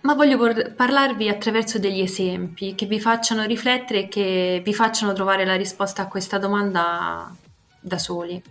ma 0.00 0.14
voglio 0.14 0.36
por- 0.36 0.72
parlarvi 0.74 1.28
attraverso 1.28 1.78
degli 1.78 2.00
esempi 2.00 2.74
che 2.74 2.86
vi 2.86 2.98
facciano 2.98 3.44
riflettere 3.44 4.00
e 4.00 4.08
che 4.08 4.60
vi 4.64 4.74
facciano 4.74 5.12
trovare 5.12 5.44
la 5.44 5.54
risposta 5.54 6.02
a 6.02 6.08
questa 6.08 6.38
domanda 6.38 7.32
da 7.78 7.98
soli. 7.98 8.42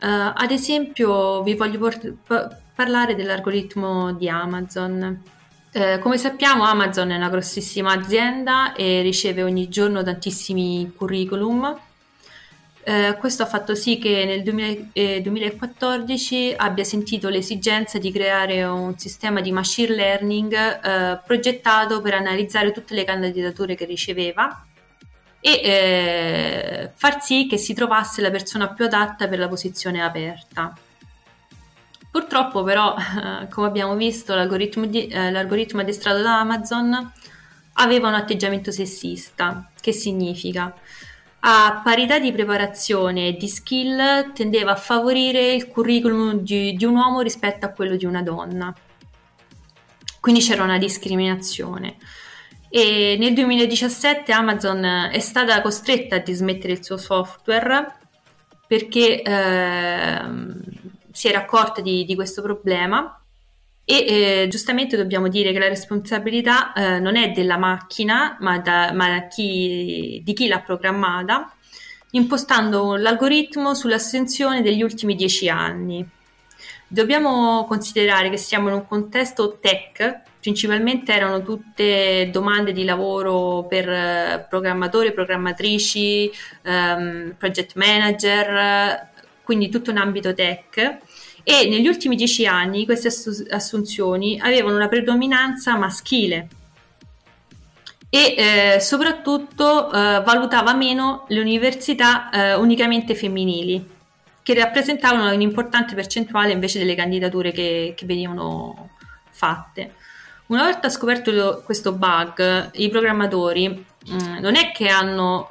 Uh, 0.00 0.32
ad 0.34 0.50
esempio, 0.50 1.44
vi 1.44 1.54
voglio 1.54 1.78
por- 1.78 2.14
p- 2.26 2.56
parlare 2.74 3.14
dell'algoritmo 3.14 4.12
di 4.14 4.28
Amazon. 4.28 5.22
Uh, 5.74 6.00
come 6.00 6.18
sappiamo, 6.18 6.64
Amazon 6.64 7.10
è 7.10 7.16
una 7.16 7.28
grossissima 7.28 7.92
azienda 7.92 8.72
e 8.74 9.02
riceve 9.02 9.44
ogni 9.44 9.68
giorno 9.68 10.02
tantissimi 10.02 10.92
curriculum 10.96 11.86
eh, 12.88 13.16
questo 13.18 13.42
ha 13.42 13.46
fatto 13.46 13.74
sì 13.74 13.98
che 13.98 14.24
nel 14.24 14.42
2000, 14.42 14.88
eh, 14.94 15.20
2014 15.20 16.54
abbia 16.56 16.84
sentito 16.84 17.28
l'esigenza 17.28 17.98
di 17.98 18.10
creare 18.10 18.64
un 18.64 18.96
sistema 18.96 19.42
di 19.42 19.52
machine 19.52 19.94
learning 19.94 20.54
eh, 20.54 21.20
progettato 21.22 22.00
per 22.00 22.14
analizzare 22.14 22.72
tutte 22.72 22.94
le 22.94 23.04
candidature 23.04 23.74
che 23.74 23.84
riceveva 23.84 24.64
e 25.38 25.50
eh, 25.62 26.90
far 26.94 27.22
sì 27.22 27.46
che 27.46 27.58
si 27.58 27.74
trovasse 27.74 28.22
la 28.22 28.30
persona 28.30 28.72
più 28.72 28.86
adatta 28.86 29.28
per 29.28 29.38
la 29.38 29.48
posizione 29.48 30.02
aperta. 30.02 30.74
Purtroppo 32.10 32.62
però, 32.62 32.94
come 33.52 33.66
abbiamo 33.66 33.96
visto, 33.96 34.34
l'algoritmo, 34.34 34.86
di, 34.86 35.08
eh, 35.08 35.30
l'algoritmo 35.30 35.82
addestrato 35.82 36.22
da 36.22 36.40
Amazon 36.40 37.12
aveva 37.74 38.08
un 38.08 38.14
atteggiamento 38.14 38.70
sessista, 38.70 39.70
che 39.78 39.92
significa 39.92 40.74
a 41.40 41.80
parità 41.84 42.18
di 42.18 42.32
preparazione 42.32 43.28
e 43.28 43.36
di 43.36 43.48
skill 43.48 44.32
tendeva 44.32 44.72
a 44.72 44.76
favorire 44.76 45.52
il 45.52 45.68
curriculum 45.68 46.40
di, 46.40 46.74
di 46.74 46.84
un 46.84 46.96
uomo 46.96 47.20
rispetto 47.20 47.66
a 47.66 47.70
quello 47.70 47.96
di 47.96 48.04
una 48.04 48.22
donna. 48.22 48.74
Quindi 50.20 50.40
c'era 50.40 50.64
una 50.64 50.78
discriminazione. 50.78 51.96
E 52.68 53.16
nel 53.18 53.34
2017 53.34 54.32
Amazon 54.32 54.84
è 55.10 55.20
stata 55.20 55.62
costretta 55.62 56.16
a 56.16 56.18
dismettere 56.18 56.74
il 56.74 56.84
suo 56.84 56.96
software 56.96 57.96
perché 58.66 59.22
eh, 59.22 60.22
si 61.12 61.28
era 61.28 61.38
accorta 61.38 61.80
di, 61.80 62.04
di 62.04 62.14
questo 62.14 62.42
problema 62.42 63.18
e 63.90 64.42
eh, 64.42 64.48
giustamente 64.48 64.98
dobbiamo 64.98 65.28
dire 65.28 65.50
che 65.50 65.58
la 65.58 65.66
responsabilità 65.66 66.74
eh, 66.74 66.98
non 66.98 67.16
è 67.16 67.30
della 67.30 67.56
macchina, 67.56 68.36
ma, 68.40 68.58
da, 68.58 68.92
ma 68.92 69.28
chi, 69.28 70.20
di 70.22 70.34
chi 70.34 70.46
l'ha 70.46 70.60
programmata, 70.60 71.50
impostando 72.10 72.96
l'algoritmo 72.96 73.72
sull'assenzione 73.72 74.60
degli 74.60 74.82
ultimi 74.82 75.14
dieci 75.14 75.48
anni. 75.48 76.06
Dobbiamo 76.86 77.64
considerare 77.64 78.28
che 78.28 78.36
siamo 78.36 78.68
in 78.68 78.74
un 78.74 78.86
contesto 78.86 79.56
tech, 79.58 80.20
principalmente 80.38 81.14
erano 81.14 81.42
tutte 81.42 82.28
domande 82.30 82.72
di 82.72 82.84
lavoro 82.84 83.64
per 83.66 83.88
eh, 83.88 84.46
programmatori, 84.50 85.14
programmatrici, 85.14 86.30
um, 86.64 87.34
project 87.38 87.74
manager, 87.76 89.08
quindi 89.42 89.70
tutto 89.70 89.90
un 89.90 89.96
ambito 89.96 90.34
tech 90.34 90.98
e 91.50 91.66
negli 91.66 91.88
ultimi 91.88 92.14
dieci 92.14 92.46
anni 92.46 92.84
queste 92.84 93.08
assunzioni 93.48 94.38
avevano 94.38 94.76
una 94.76 94.86
predominanza 94.86 95.78
maschile 95.78 96.48
e 98.10 98.34
eh, 98.36 98.80
soprattutto 98.80 99.90
eh, 99.90 100.20
valutava 100.26 100.74
meno 100.74 101.24
le 101.28 101.40
università 101.40 102.28
eh, 102.28 102.54
unicamente 102.54 103.14
femminili, 103.14 103.82
che 104.42 104.52
rappresentavano 104.52 105.32
un'importante 105.32 105.94
percentuale 105.94 106.52
invece 106.52 106.80
delle 106.80 106.94
candidature 106.94 107.50
che, 107.50 107.94
che 107.96 108.04
venivano 108.04 108.90
fatte. 109.30 109.94
Una 110.48 110.64
volta 110.64 110.90
scoperto 110.90 111.62
questo 111.64 111.92
bug, 111.92 112.72
i 112.74 112.90
programmatori 112.90 113.68
mh, 113.68 114.14
mm, 114.14 114.36
non 114.40 114.54
è 114.54 114.70
che 114.72 114.88
hanno 114.88 115.48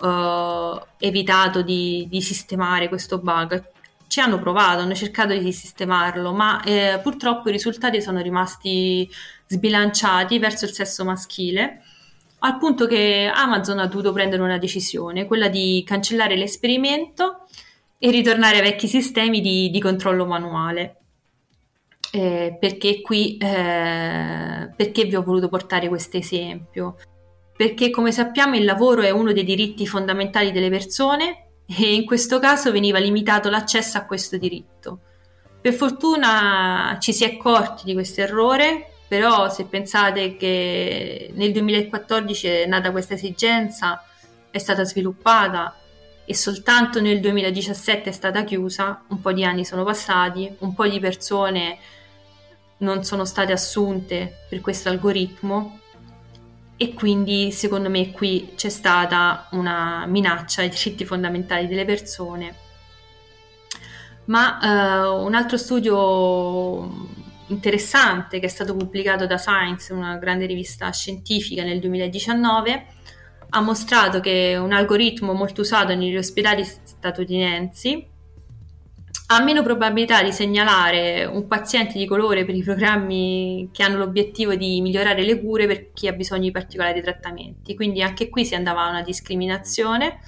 eh, 1.00 1.08
evitato 1.08 1.64
di, 1.64 2.06
di 2.08 2.22
sistemare 2.22 2.88
questo 2.88 3.18
bug, 3.18 3.76
ci 4.08 4.20
hanno 4.20 4.40
provato, 4.40 4.82
hanno 4.82 4.96
cercato 4.96 5.36
di 5.36 5.52
sistemarlo, 5.52 6.32
ma 6.34 6.64
eh, 6.64 7.00
purtroppo 7.04 7.50
i 7.50 7.52
risultati 7.52 8.02
sono 8.02 8.22
rimasti 8.22 9.10
sbilanciati 9.48 10.40
verso 10.40 10.66
il 10.66 10.72
sesso 10.72 11.04
maschile, 11.04 11.84
al 12.40 12.58
punto 12.58 12.88
che 12.88 13.32
Amazon 13.34 13.80
ha 13.80 13.88
dovuto 13.88 14.14
prendere 14.14 14.42
una 14.42 14.58
decisione, 14.58 15.26
quella 15.26 15.48
di 15.48 15.84
cancellare 15.86 16.36
l'esperimento 16.36 17.48
e 17.98 18.12
ritornare 18.12 18.58
ai 18.58 18.62
vecchi 18.64 18.88
sistemi 18.88 19.42
di, 19.42 19.70
di 19.70 19.80
controllo 19.80 20.26
manuale. 20.26 20.96
Eh, 22.10 22.58
perché 22.58 23.02
qui 23.02 23.36
eh, 23.38 24.72
perché 24.76 25.04
vi 25.04 25.16
ho 25.16 25.24
voluto 25.24 25.50
portare 25.50 25.90
questo 25.90 26.18
esempio? 26.18 26.96
Perché 27.56 27.90
come 27.90 28.12
sappiamo 28.12 28.56
il 28.56 28.64
lavoro 28.64 29.02
è 29.02 29.10
uno 29.10 29.34
dei 29.34 29.44
diritti 29.44 29.86
fondamentali 29.88 30.52
delle 30.52 30.70
persone 30.70 31.47
e 31.68 31.94
in 31.94 32.06
questo 32.06 32.40
caso 32.40 32.72
veniva 32.72 32.98
limitato 32.98 33.50
l'accesso 33.50 33.98
a 33.98 34.06
questo 34.06 34.38
diritto. 34.38 35.00
Per 35.60 35.74
fortuna 35.74 36.98
ci 37.00 37.12
si 37.12 37.26
è 37.26 37.34
accorti 37.34 37.84
di 37.84 37.94
questo 37.94 38.22
errore, 38.22 38.94
però 39.08 39.50
se 39.50 39.66
pensate 39.66 40.38
che 40.38 41.32
nel 41.34 41.52
2014 41.52 42.48
è 42.48 42.66
nata 42.66 42.92
questa 42.92 43.16
esigenza, 43.16 44.04
è 44.50 44.58
stata 44.58 44.84
sviluppata 44.84 45.76
e 46.26 46.34
soltanto 46.34 47.02
nel 47.02 47.20
2017 47.20 48.10
è 48.10 48.14
stata 48.14 48.44
chiusa, 48.44 49.04
un 49.10 49.20
po' 49.20 49.34
di 49.34 49.44
anni 49.44 49.66
sono 49.66 49.84
passati, 49.84 50.54
un 50.60 50.74
po' 50.74 50.88
di 50.88 51.00
persone 51.00 51.78
non 52.80 53.04
sono 53.04 53.26
state 53.26 53.52
assunte 53.52 54.46
per 54.50 54.62
questo 54.62 54.90
algoritmo 54.90 55.77
e 56.78 56.94
quindi 56.94 57.52
secondo 57.52 57.90
me 57.90 58.12
qui 58.12 58.54
c'è 58.56 58.70
stata 58.70 59.48
una 59.52 60.06
minaccia 60.06 60.62
ai 60.62 60.70
diritti 60.70 61.06
fondamentali 61.06 61.68
delle 61.68 61.86
persone. 61.86 62.56
Ma 64.26 64.60
eh, 64.60 65.08
un 65.08 65.34
altro 65.34 65.58
studio 65.58 67.16
interessante 67.48 68.40
che 68.40 68.46
è 68.46 68.50
stato 68.50 68.76
pubblicato 68.76 69.26
da 69.26 69.38
Science, 69.38 69.92
una 69.92 70.18
grande 70.18 70.46
rivista 70.46 70.92
scientifica 70.92 71.64
nel 71.64 71.80
2019, 71.80 72.86
ha 73.50 73.62
mostrato 73.62 74.20
che 74.20 74.58
un 74.60 74.74
algoritmo 74.74 75.34
molto 75.34 75.62
usato 75.62 75.96
negli 75.96 76.18
ospedali 76.18 76.64
statunitensi 76.64 78.16
ha 79.30 79.44
meno 79.44 79.62
probabilità 79.62 80.24
di 80.24 80.32
segnalare 80.32 81.26
un 81.26 81.48
paziente 81.48 81.98
di 81.98 82.06
colore 82.06 82.46
per 82.46 82.56
i 82.56 82.64
programmi 82.64 83.70
che 83.74 83.84
hanno 83.84 83.98
l'obiettivo 83.98 84.56
di 84.56 84.80
migliorare 84.80 85.24
le 85.24 85.42
cure 85.42 85.68
per 85.68 85.92
chi 85.92 86.08
ha 86.08 86.14
bisogno 86.14 86.44
di 86.44 86.52
particolari 86.52 87.02
trattamenti. 87.02 87.76
Quindi 87.76 88.02
anche 88.02 88.30
qui 88.30 88.46
si 88.46 88.56
andava 88.56 88.84
a 88.84 88.90
una 88.90 89.02
discriminazione. 89.02 90.20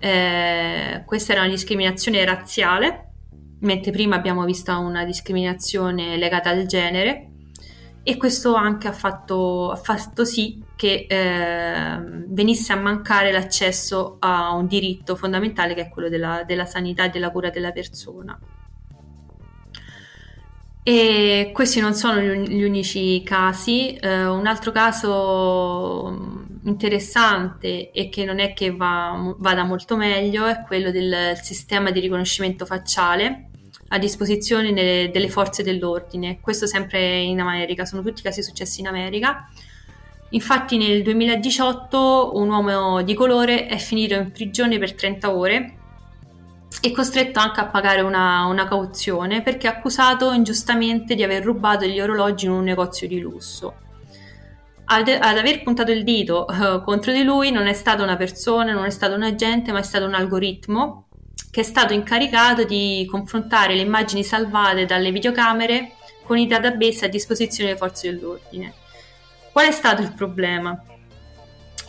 Eh, 0.00 1.04
questa 1.06 1.32
era 1.32 1.42
una 1.42 1.50
discriminazione 1.50 2.24
razziale, 2.24 3.12
mentre 3.60 3.92
prima 3.92 4.16
abbiamo 4.16 4.44
visto 4.44 4.76
una 4.76 5.04
discriminazione 5.04 6.16
legata 6.16 6.50
al 6.50 6.66
genere 6.66 7.29
e 8.02 8.16
questo 8.16 8.54
anche 8.54 8.88
ha 8.88 8.92
fatto, 8.92 9.70
ha 9.70 9.76
fatto 9.76 10.24
sì 10.24 10.62
che 10.74 11.06
eh, 11.08 11.98
venisse 12.28 12.72
a 12.72 12.76
mancare 12.76 13.30
l'accesso 13.30 14.16
a 14.20 14.52
un 14.54 14.66
diritto 14.66 15.16
fondamentale 15.16 15.74
che 15.74 15.82
è 15.82 15.88
quello 15.90 16.08
della, 16.08 16.42
della 16.46 16.64
sanità 16.64 17.04
e 17.04 17.10
della 17.10 17.30
cura 17.30 17.50
della 17.50 17.72
persona. 17.72 18.38
E 20.82 21.50
questi 21.52 21.78
non 21.80 21.92
sono 21.92 22.20
gli 22.20 22.62
unici 22.62 23.22
casi. 23.22 23.94
Eh, 23.96 24.24
un 24.26 24.46
altro 24.46 24.72
caso 24.72 26.46
interessante 26.64 27.90
e 27.90 28.08
che 28.08 28.24
non 28.24 28.38
è 28.38 28.54
che 28.54 28.74
va, 28.74 29.34
vada 29.38 29.64
molto 29.64 29.96
meglio 29.96 30.46
è 30.46 30.62
quello 30.66 30.90
del 30.90 31.38
sistema 31.42 31.90
di 31.90 32.00
riconoscimento 32.00 32.64
facciale 32.64 33.49
a 33.92 33.98
disposizione 33.98 34.72
delle, 34.72 35.10
delle 35.12 35.28
forze 35.28 35.62
dell'ordine. 35.62 36.40
Questo 36.40 36.66
sempre 36.66 37.18
in 37.18 37.40
America, 37.40 37.84
sono 37.84 38.02
tutti 38.02 38.22
casi 38.22 38.42
successi 38.42 38.80
in 38.80 38.86
America. 38.86 39.48
Infatti 40.30 40.76
nel 40.76 41.02
2018 41.02 42.32
un 42.34 42.50
uomo 42.50 43.02
di 43.02 43.14
colore 43.14 43.66
è 43.66 43.78
finito 43.78 44.14
in 44.14 44.30
prigione 44.30 44.78
per 44.78 44.94
30 44.94 45.34
ore 45.34 45.74
e 46.80 46.92
costretto 46.92 47.40
anche 47.40 47.60
a 47.60 47.66
pagare 47.66 48.00
una, 48.00 48.44
una, 48.44 48.66
cauzione 48.66 49.42
perché 49.42 49.66
è 49.66 49.70
accusato 49.70 50.32
ingiustamente 50.32 51.16
di 51.16 51.24
aver 51.24 51.42
rubato 51.42 51.84
gli 51.84 52.00
orologi 52.00 52.46
in 52.46 52.52
un 52.52 52.62
negozio 52.62 53.08
di 53.08 53.18
lusso. 53.18 53.74
Ad, 54.84 55.08
aver 55.08 55.62
puntato 55.62 55.90
il 55.90 56.04
dito 56.04 56.46
uh, 56.48 56.82
contro 56.82 57.12
di 57.12 57.22
lui 57.22 57.50
non 57.50 57.66
è 57.66 57.72
stata 57.72 58.02
una 58.02 58.16
persona, 58.16 58.72
non 58.72 58.84
è 58.84 58.90
stato 58.90 59.14
un 59.14 59.22
agente, 59.22 59.72
ma 59.72 59.80
è 59.80 59.84
stato 59.84 60.04
un 60.04 60.14
algoritmo 60.14 61.06
che 61.50 61.60
è 61.60 61.64
stato 61.64 61.92
incaricato 61.92 62.64
di 62.64 63.06
confrontare 63.10 63.74
le 63.74 63.82
immagini 63.82 64.22
salvate 64.22 64.86
dalle 64.86 65.10
videocamere 65.10 65.92
con 66.22 66.38
i 66.38 66.46
database 66.46 67.06
a 67.06 67.08
disposizione 67.08 67.70
delle 67.70 67.80
forze 67.80 68.10
dell'ordine. 68.12 68.74
Qual 69.52 69.66
è 69.66 69.72
stato 69.72 70.02
il 70.02 70.12
problema? 70.12 70.80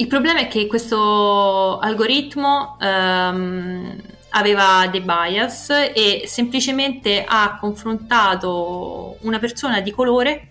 il 0.01 0.07
problema 0.07 0.39
è 0.39 0.47
che 0.47 0.66
questo 0.66 1.78
algoritmo 1.78 2.78
um, 2.80 3.95
aveva 4.30 4.88
dei 4.89 5.01
bias 5.01 5.70
e 5.70 6.24
semplicemente 6.26 7.24
ha 7.28 7.57
confrontato 7.59 9.18
una 9.22 9.38
persona 9.38 9.80
di 9.80 9.91
colore 9.91 10.47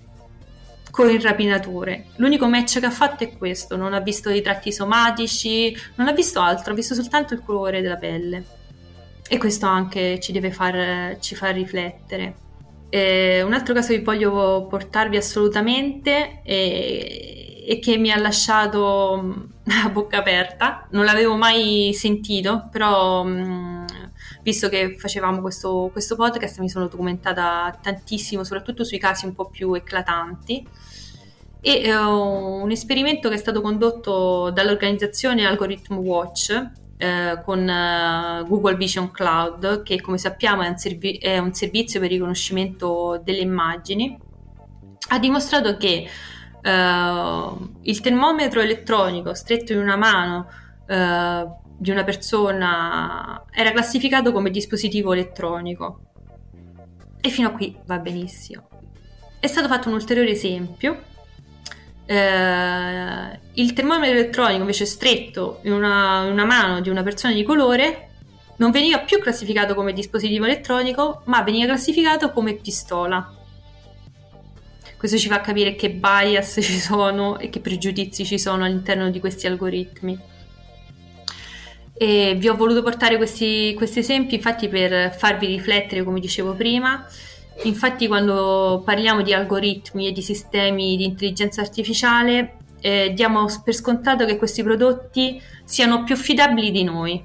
con 0.91 1.11
il 1.11 1.21
rapinatore. 1.21 2.07
L'unico 2.17 2.47
match 2.47 2.79
che 2.79 2.87
ha 2.87 2.91
fatto 2.91 3.25
è 3.25 3.37
questo, 3.37 3.77
non 3.77 3.93
ha 3.93 4.01
visto 4.01 4.31
i 4.31 4.41
tratti 4.41 4.73
somatici, 4.73 5.77
non 5.97 6.07
ha 6.07 6.13
visto 6.13 6.41
altro, 6.41 6.73
ha 6.73 6.77
visto 6.77 6.95
soltanto 6.95 7.35
il 7.35 7.43
colore 7.45 7.81
della 7.81 7.97
pelle. 7.97 8.59
E 9.33 9.39
questo 9.39 9.67
anche 9.67 10.19
ci 10.19 10.33
deve 10.33 10.51
far, 10.51 11.17
ci 11.21 11.37
far 11.37 11.55
riflettere. 11.55 12.35
Eh, 12.89 13.43
un 13.43 13.53
altro 13.53 13.73
caso 13.73 13.93
che 13.93 14.03
voglio 14.03 14.67
portarvi 14.69 15.17
assolutamente 15.17 16.43
è, 16.43 17.65
è 17.65 17.79
che 17.79 17.97
mi 17.97 18.11
ha 18.11 18.19
lasciato 18.19 19.53
a 19.85 19.89
bocca 19.89 20.19
aperta, 20.19 20.89
non 20.91 21.05
l'avevo 21.05 21.37
mai 21.37 21.93
sentito, 21.95 22.69
però 22.73 23.23
mh, 23.23 23.85
visto 24.43 24.69
che 24.69 24.97
facevamo 24.99 25.41
questo, 25.41 25.91
questo, 25.93 26.17
podcast 26.17 26.59
mi 26.59 26.69
sono 26.69 26.89
documentata 26.89 27.79
tantissimo, 27.81 28.43
soprattutto 28.43 28.83
sui 28.83 28.99
casi 28.99 29.27
un 29.27 29.35
po' 29.37 29.49
più 29.49 29.75
eclatanti. 29.75 30.67
E 31.61 31.95
uh, 31.95 32.63
un 32.65 32.71
esperimento 32.73 33.29
che 33.29 33.37
è 33.37 33.39
stato 33.39 33.61
condotto 33.61 34.51
dall'organizzazione 34.51 35.47
Algorithm 35.47 35.99
Watch 35.99 36.79
eh, 37.03 37.41
con 37.43 37.61
uh, 37.61 38.47
Google 38.47 38.77
Vision 38.77 39.11
Cloud, 39.11 39.83
che 39.83 40.03
come 40.03 40.19
sappiamo 40.19 40.61
è 40.61 40.69
un, 40.69 40.77
servi- 40.77 41.17
è 41.17 41.39
un, 41.39 41.55
servizio 41.55 41.99
per 41.99 42.11
riconoscimento 42.11 43.19
delle 43.25 43.39
immagini, 43.39 44.19
ha 45.09 45.19
dimostrato 45.19 45.79
che 45.79 46.07
uh, 46.63 47.71
il 47.81 48.01
termometro 48.01 48.61
elettronico 48.61 49.33
stretto 49.33 49.73
in 49.73 49.79
una 49.79 49.97
mano 49.97 50.47
di 51.79 51.91
una 51.93 52.03
persona 52.03 53.45
era 53.53 53.71
classificato 53.71 54.33
come 54.33 54.51
dispositivo 54.51 55.13
elettronico. 55.13 56.01
E 57.21 57.29
fino 57.31 57.49
a 57.49 57.53
qui 57.53 57.75
va 57.87 57.99
benissimo. 57.99 58.69
È 59.39 59.47
stato 59.47 59.69
fatto 59.69 59.89
un 59.89 59.95
ulteriore 59.95 60.31
esempio. 60.31 61.05
Eh, 62.11 63.39
il 63.53 63.73
termometro 63.73 64.17
elettronico 64.17 64.63
invece 64.63 64.85
stretto 64.85 65.61
in 65.63 65.71
una, 65.71 66.25
in 66.25 66.33
una 66.33 66.45
mano 66.45 66.81
di 66.81 66.89
una 66.89 67.05
persona 67.05 67.33
di 67.33 67.45
colore 67.45 68.09
non 68.57 68.73
veniva 68.73 68.99
più 68.99 69.21
classificato 69.21 69.77
come 69.77 69.93
dispositivo 69.93 70.45
elettronico, 70.45 71.23
ma 71.27 71.43
veniva 71.43 71.67
classificato 71.67 72.33
come 72.33 72.55
pistola. 72.55 73.33
Questo 74.97 75.19
ci 75.19 75.29
fa 75.29 75.41
capire 75.41 75.77
che 75.77 75.91
bias 75.91 76.59
ci 76.61 76.81
sono 76.81 77.39
e 77.39 77.49
che 77.49 77.61
pregiudizi 77.61 78.25
ci 78.25 78.41
sono 78.41 78.65
all'interno 78.65 79.09
di 79.09 79.21
questi 79.21 79.47
algoritmi. 79.47 80.19
E 81.95 82.35
vi 82.37 82.49
ho 82.49 82.57
voluto 82.57 82.83
portare 82.83 83.19
questi, 83.19 83.73
questi 83.77 84.01
esempi 84.01 84.35
infatti 84.35 84.69
per 84.69 85.15
farvi 85.17 85.47
riflettere, 85.47 86.03
come 86.03 86.19
dicevo 86.19 86.55
prima. 86.55 87.07
Infatti 87.65 88.07
quando 88.07 88.83
parliamo 88.85 89.23
di 89.23 89.35
algoritmi 89.35 90.07
e 90.07 90.13
di 90.13 90.23
sistemi 90.23 90.97
di 90.97 91.05
intelligenza 91.05 91.61
artificiale 91.61 92.57
eh, 92.81 93.13
diamo 93.15 93.47
per 93.63 93.75
scontato 93.75 94.25
che 94.25 94.37
questi 94.37 94.63
prodotti 94.63 95.41
siano 95.65 96.03
più 96.03 96.15
affidabili 96.15 96.71
di 96.71 96.83
noi, 96.85 97.23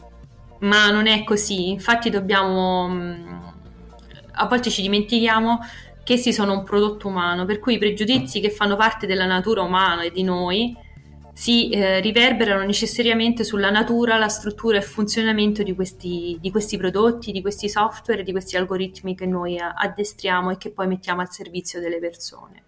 ma 0.59 0.91
non 0.91 1.07
è 1.07 1.23
così. 1.23 1.69
Infatti 1.69 2.09
dobbiamo, 2.09 2.89
mm, 2.89 3.35
a 4.33 4.45
volte 4.47 4.69
ci 4.69 4.81
dimentichiamo 4.81 5.59
che 6.03 6.13
essi 6.13 6.33
sono 6.33 6.51
un 6.53 6.63
prodotto 6.63 7.07
umano, 7.07 7.45
per 7.45 7.59
cui 7.59 7.75
i 7.75 7.77
pregiudizi 7.79 8.41
che 8.41 8.49
fanno 8.49 8.75
parte 8.75 9.07
della 9.07 9.25
natura 9.25 9.61
umana 9.61 10.03
e 10.03 10.11
di 10.11 10.23
noi 10.23 10.75
si 11.37 11.69
eh, 11.69 11.99
riverberano 11.99 12.63
necessariamente 12.63 13.43
sulla 13.43 13.69
natura, 13.69 14.17
la 14.17 14.29
struttura 14.29 14.77
e 14.77 14.79
il 14.79 14.85
funzionamento 14.85 15.63
di 15.63 15.75
questi, 15.75 16.37
di 16.39 16.49
questi 16.49 16.77
prodotti, 16.77 17.33
di 17.33 17.41
questi 17.41 17.67
software, 17.67 18.23
di 18.23 18.31
questi 18.31 18.55
algoritmi 18.55 19.15
che 19.15 19.25
noi 19.25 19.59
addestriamo 19.59 20.51
e 20.51 20.57
che 20.57 20.71
poi 20.71 20.87
mettiamo 20.87 21.19
al 21.19 21.29
servizio 21.29 21.81
delle 21.81 21.99
persone. 21.99 22.63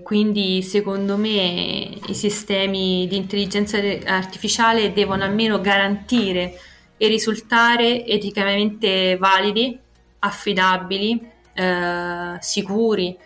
Quindi 0.00 0.62
secondo 0.62 1.18
me 1.18 1.98
i 2.06 2.14
sistemi 2.14 3.06
di 3.06 3.16
intelligenza 3.16 3.76
artificiale 4.06 4.94
devono 4.94 5.22
almeno 5.22 5.60
garantire 5.60 6.58
e 6.96 7.08
risultare 7.08 8.06
eticamente 8.06 9.18
validi, 9.18 9.78
affidabili, 10.20 11.30
eh, 11.52 12.36
sicuri, 12.40 13.18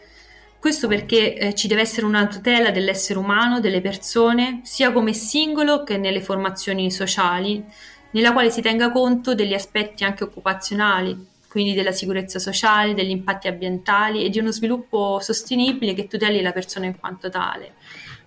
questo 0.63 0.87
perché 0.87 1.35
eh, 1.35 1.55
ci 1.57 1.67
deve 1.67 1.81
essere 1.81 2.07
una 2.07 2.29
tutela 2.29 2.71
dell'essere 2.71 3.19
umano, 3.19 3.59
delle 3.59 3.81
persone, 3.81 4.61
sia 4.63 4.93
come 4.93 5.13
singolo 5.13 5.83
che 5.83 5.99
nelle 5.99 6.21
formazioni 6.23 6.89
sociali, 6.93 7.65
nella 8.13 8.33
quale 8.33 8.49
si 8.49 8.63
tenga 8.63 8.93
conto 8.93 9.35
degli 9.35 9.55
aspetti 9.55 10.05
anche 10.05 10.23
occupazionali, 10.23 11.31
quindi 11.49 11.75
della 11.75 11.91
sicurezza 11.91 12.39
sociale, 12.39 12.95
degli 12.95 13.11
impatti 13.11 13.49
ambientali 13.49 14.25
e 14.25 14.29
di 14.29 14.39
uno 14.39 14.53
sviluppo 14.53 15.19
sostenibile 15.19 15.95
che 15.95 16.07
tuteli 16.07 16.41
la 16.41 16.53
persona 16.53 16.87
in 16.87 16.97
quanto 16.97 17.29
tale. 17.29 17.73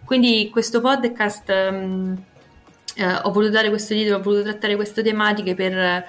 Quindi 0.04 0.50
questo 0.52 0.82
podcast 0.82 1.70
um, 1.72 2.22
eh, 2.96 3.14
ho 3.14 3.32
voluto 3.32 3.54
dare 3.54 3.70
questo 3.70 3.94
titolo, 3.94 4.18
ho 4.18 4.22
voluto 4.22 4.44
trattare 4.44 4.76
queste 4.76 5.02
tematiche 5.04 5.56
per 5.56 6.06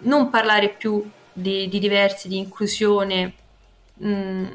non 0.00 0.28
parlare 0.28 0.68
più 0.68 1.02
di, 1.32 1.68
di 1.68 1.78
diversi, 1.78 2.28
di 2.28 2.36
inclusione. 2.36 3.32
Mh, 3.94 4.08
mm, 4.10 4.46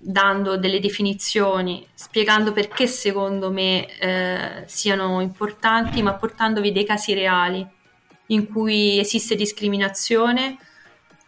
dando 0.00 0.56
delle 0.56 0.78
definizioni, 0.78 1.86
spiegando 1.92 2.52
perché 2.52 2.86
secondo 2.86 3.50
me 3.50 3.86
eh, 3.98 4.62
siano 4.66 5.20
importanti, 5.20 6.02
ma 6.02 6.14
portandovi 6.14 6.72
dei 6.72 6.84
casi 6.84 7.14
reali 7.14 7.66
in 8.26 8.46
cui 8.48 8.98
esiste 8.98 9.34
discriminazione, 9.34 10.56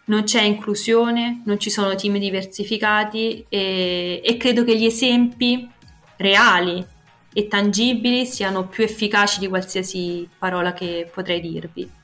non 0.04 0.24
c'è 0.24 0.42
inclusione, 0.42 1.42
non 1.44 1.58
ci 1.58 1.70
sono 1.70 1.94
team 1.94 2.18
diversificati 2.18 3.44
e, 3.48 4.20
e 4.24 4.36
credo 4.36 4.64
che 4.64 4.76
gli 4.76 4.84
esempi 4.84 5.68
reali 6.16 6.84
e 7.32 7.46
tangibili 7.46 8.26
siano 8.26 8.66
più 8.66 8.84
efficaci 8.84 9.38
di 9.38 9.48
qualsiasi 9.48 10.28
parola 10.38 10.72
che 10.72 11.08
potrei 11.12 11.40
dirvi. 11.40 11.98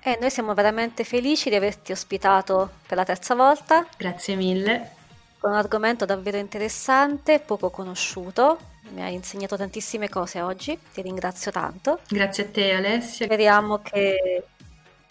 E 0.00 0.18
noi 0.20 0.30
siamo 0.30 0.54
veramente 0.54 1.04
felici 1.04 1.50
di 1.50 1.56
averti 1.56 1.92
ospitato 1.92 2.70
per 2.86 2.96
la 2.96 3.04
terza 3.04 3.34
volta. 3.34 3.86
Grazie 3.96 4.36
mille 4.36 4.96
con 5.38 5.50
un 5.50 5.56
argomento 5.56 6.04
davvero 6.04 6.36
interessante, 6.36 7.40
poco 7.40 7.70
conosciuto. 7.70 8.58
Mi 8.90 9.02
hai 9.02 9.14
insegnato 9.14 9.56
tantissime 9.56 10.08
cose 10.08 10.40
oggi, 10.40 10.78
ti 10.92 11.02
ringrazio 11.02 11.50
tanto. 11.50 12.00
Grazie 12.08 12.44
a 12.44 12.48
te 12.48 12.72
Alessia. 12.72 13.26
Speriamo 13.26 13.78
che, 13.78 14.44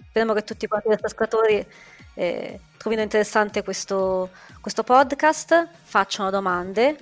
speriamo 0.10 0.34
che 0.34 0.44
tutti 0.44 0.68
quanti 0.68 0.90
gli 0.90 0.96
ascoltatori 1.00 1.66
eh, 2.16 2.60
trovino 2.78 3.02
interessante 3.02 3.64
questo, 3.64 4.32
questo 4.60 4.84
podcast, 4.84 5.68
facciano 5.84 6.30
domande. 6.30 6.98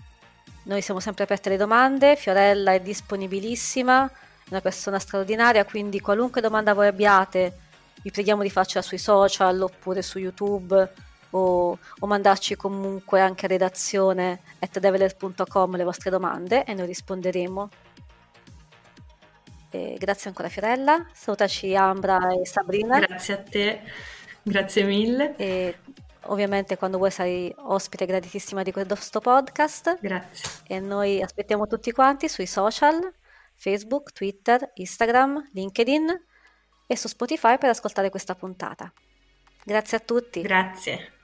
Noi 0.64 0.82
siamo 0.82 1.00
sempre 1.00 1.24
aperti 1.24 1.48
alle 1.48 1.58
domande, 1.58 2.16
Fiorella 2.16 2.74
è 2.74 2.82
disponibilissima, 2.82 4.06
è 4.06 4.48
una 4.50 4.62
persona 4.62 5.00
straordinaria, 5.00 5.64
quindi 5.64 6.00
qualunque 6.00 6.42
domanda 6.42 6.74
voi 6.74 6.88
abbiate 6.88 7.60
vi 8.06 8.12
preghiamo 8.12 8.44
di 8.44 8.52
farcela 8.52 8.84
sui 8.84 9.00
social 9.00 9.60
oppure 9.60 10.04
su 10.04 10.20
YouTube 10.20 10.94
o, 11.36 11.78
o 12.00 12.08
mandarci 12.08 12.56
comunque 12.56 13.20
anche 13.20 13.46
a 13.46 13.50
redazione 13.50 14.42
at 14.60 14.80
develer.com 14.80 15.76
le 15.76 15.84
vostre 15.84 16.10
domande 16.10 16.64
e 16.64 16.74
noi 16.74 16.86
risponderemo. 16.88 17.70
E 19.70 19.98
grazie 20.00 20.30
ancora 20.30 20.48
Fiorella, 20.48 21.06
salutaci 21.12 21.76
Ambra 21.76 22.20
e 22.34 22.46
Sabrina. 22.46 23.00
Grazie 23.00 23.34
a 23.34 23.38
te, 23.38 23.82
grazie 24.42 24.84
mille. 24.84 25.36
E 25.36 25.76
ovviamente 26.28 26.78
quando 26.78 26.98
vuoi 26.98 27.12
sarai 27.12 27.54
ospite 27.58 28.06
gratitissima 28.06 28.64
di 28.64 28.72
questo 28.72 29.20
podcast. 29.20 29.98
Grazie. 30.00 30.50
E 30.68 30.80
noi 30.80 31.22
aspettiamo 31.22 31.68
tutti 31.68 31.92
quanti 31.92 32.30
sui 32.30 32.46
social, 32.46 33.14
Facebook, 33.56 34.14
Twitter, 34.14 34.72
Instagram, 34.76 35.50
LinkedIn 35.52 36.24
e 36.88 36.96
su 36.96 37.10
Spotify 37.10 37.58
per 37.58 37.72
ascoltare 37.72 38.10
questa 38.10 38.36
puntata. 38.36 38.92
Grazie 39.66 39.98
a 39.98 40.00
tutti. 40.00 40.42
Grazie. 40.42 41.15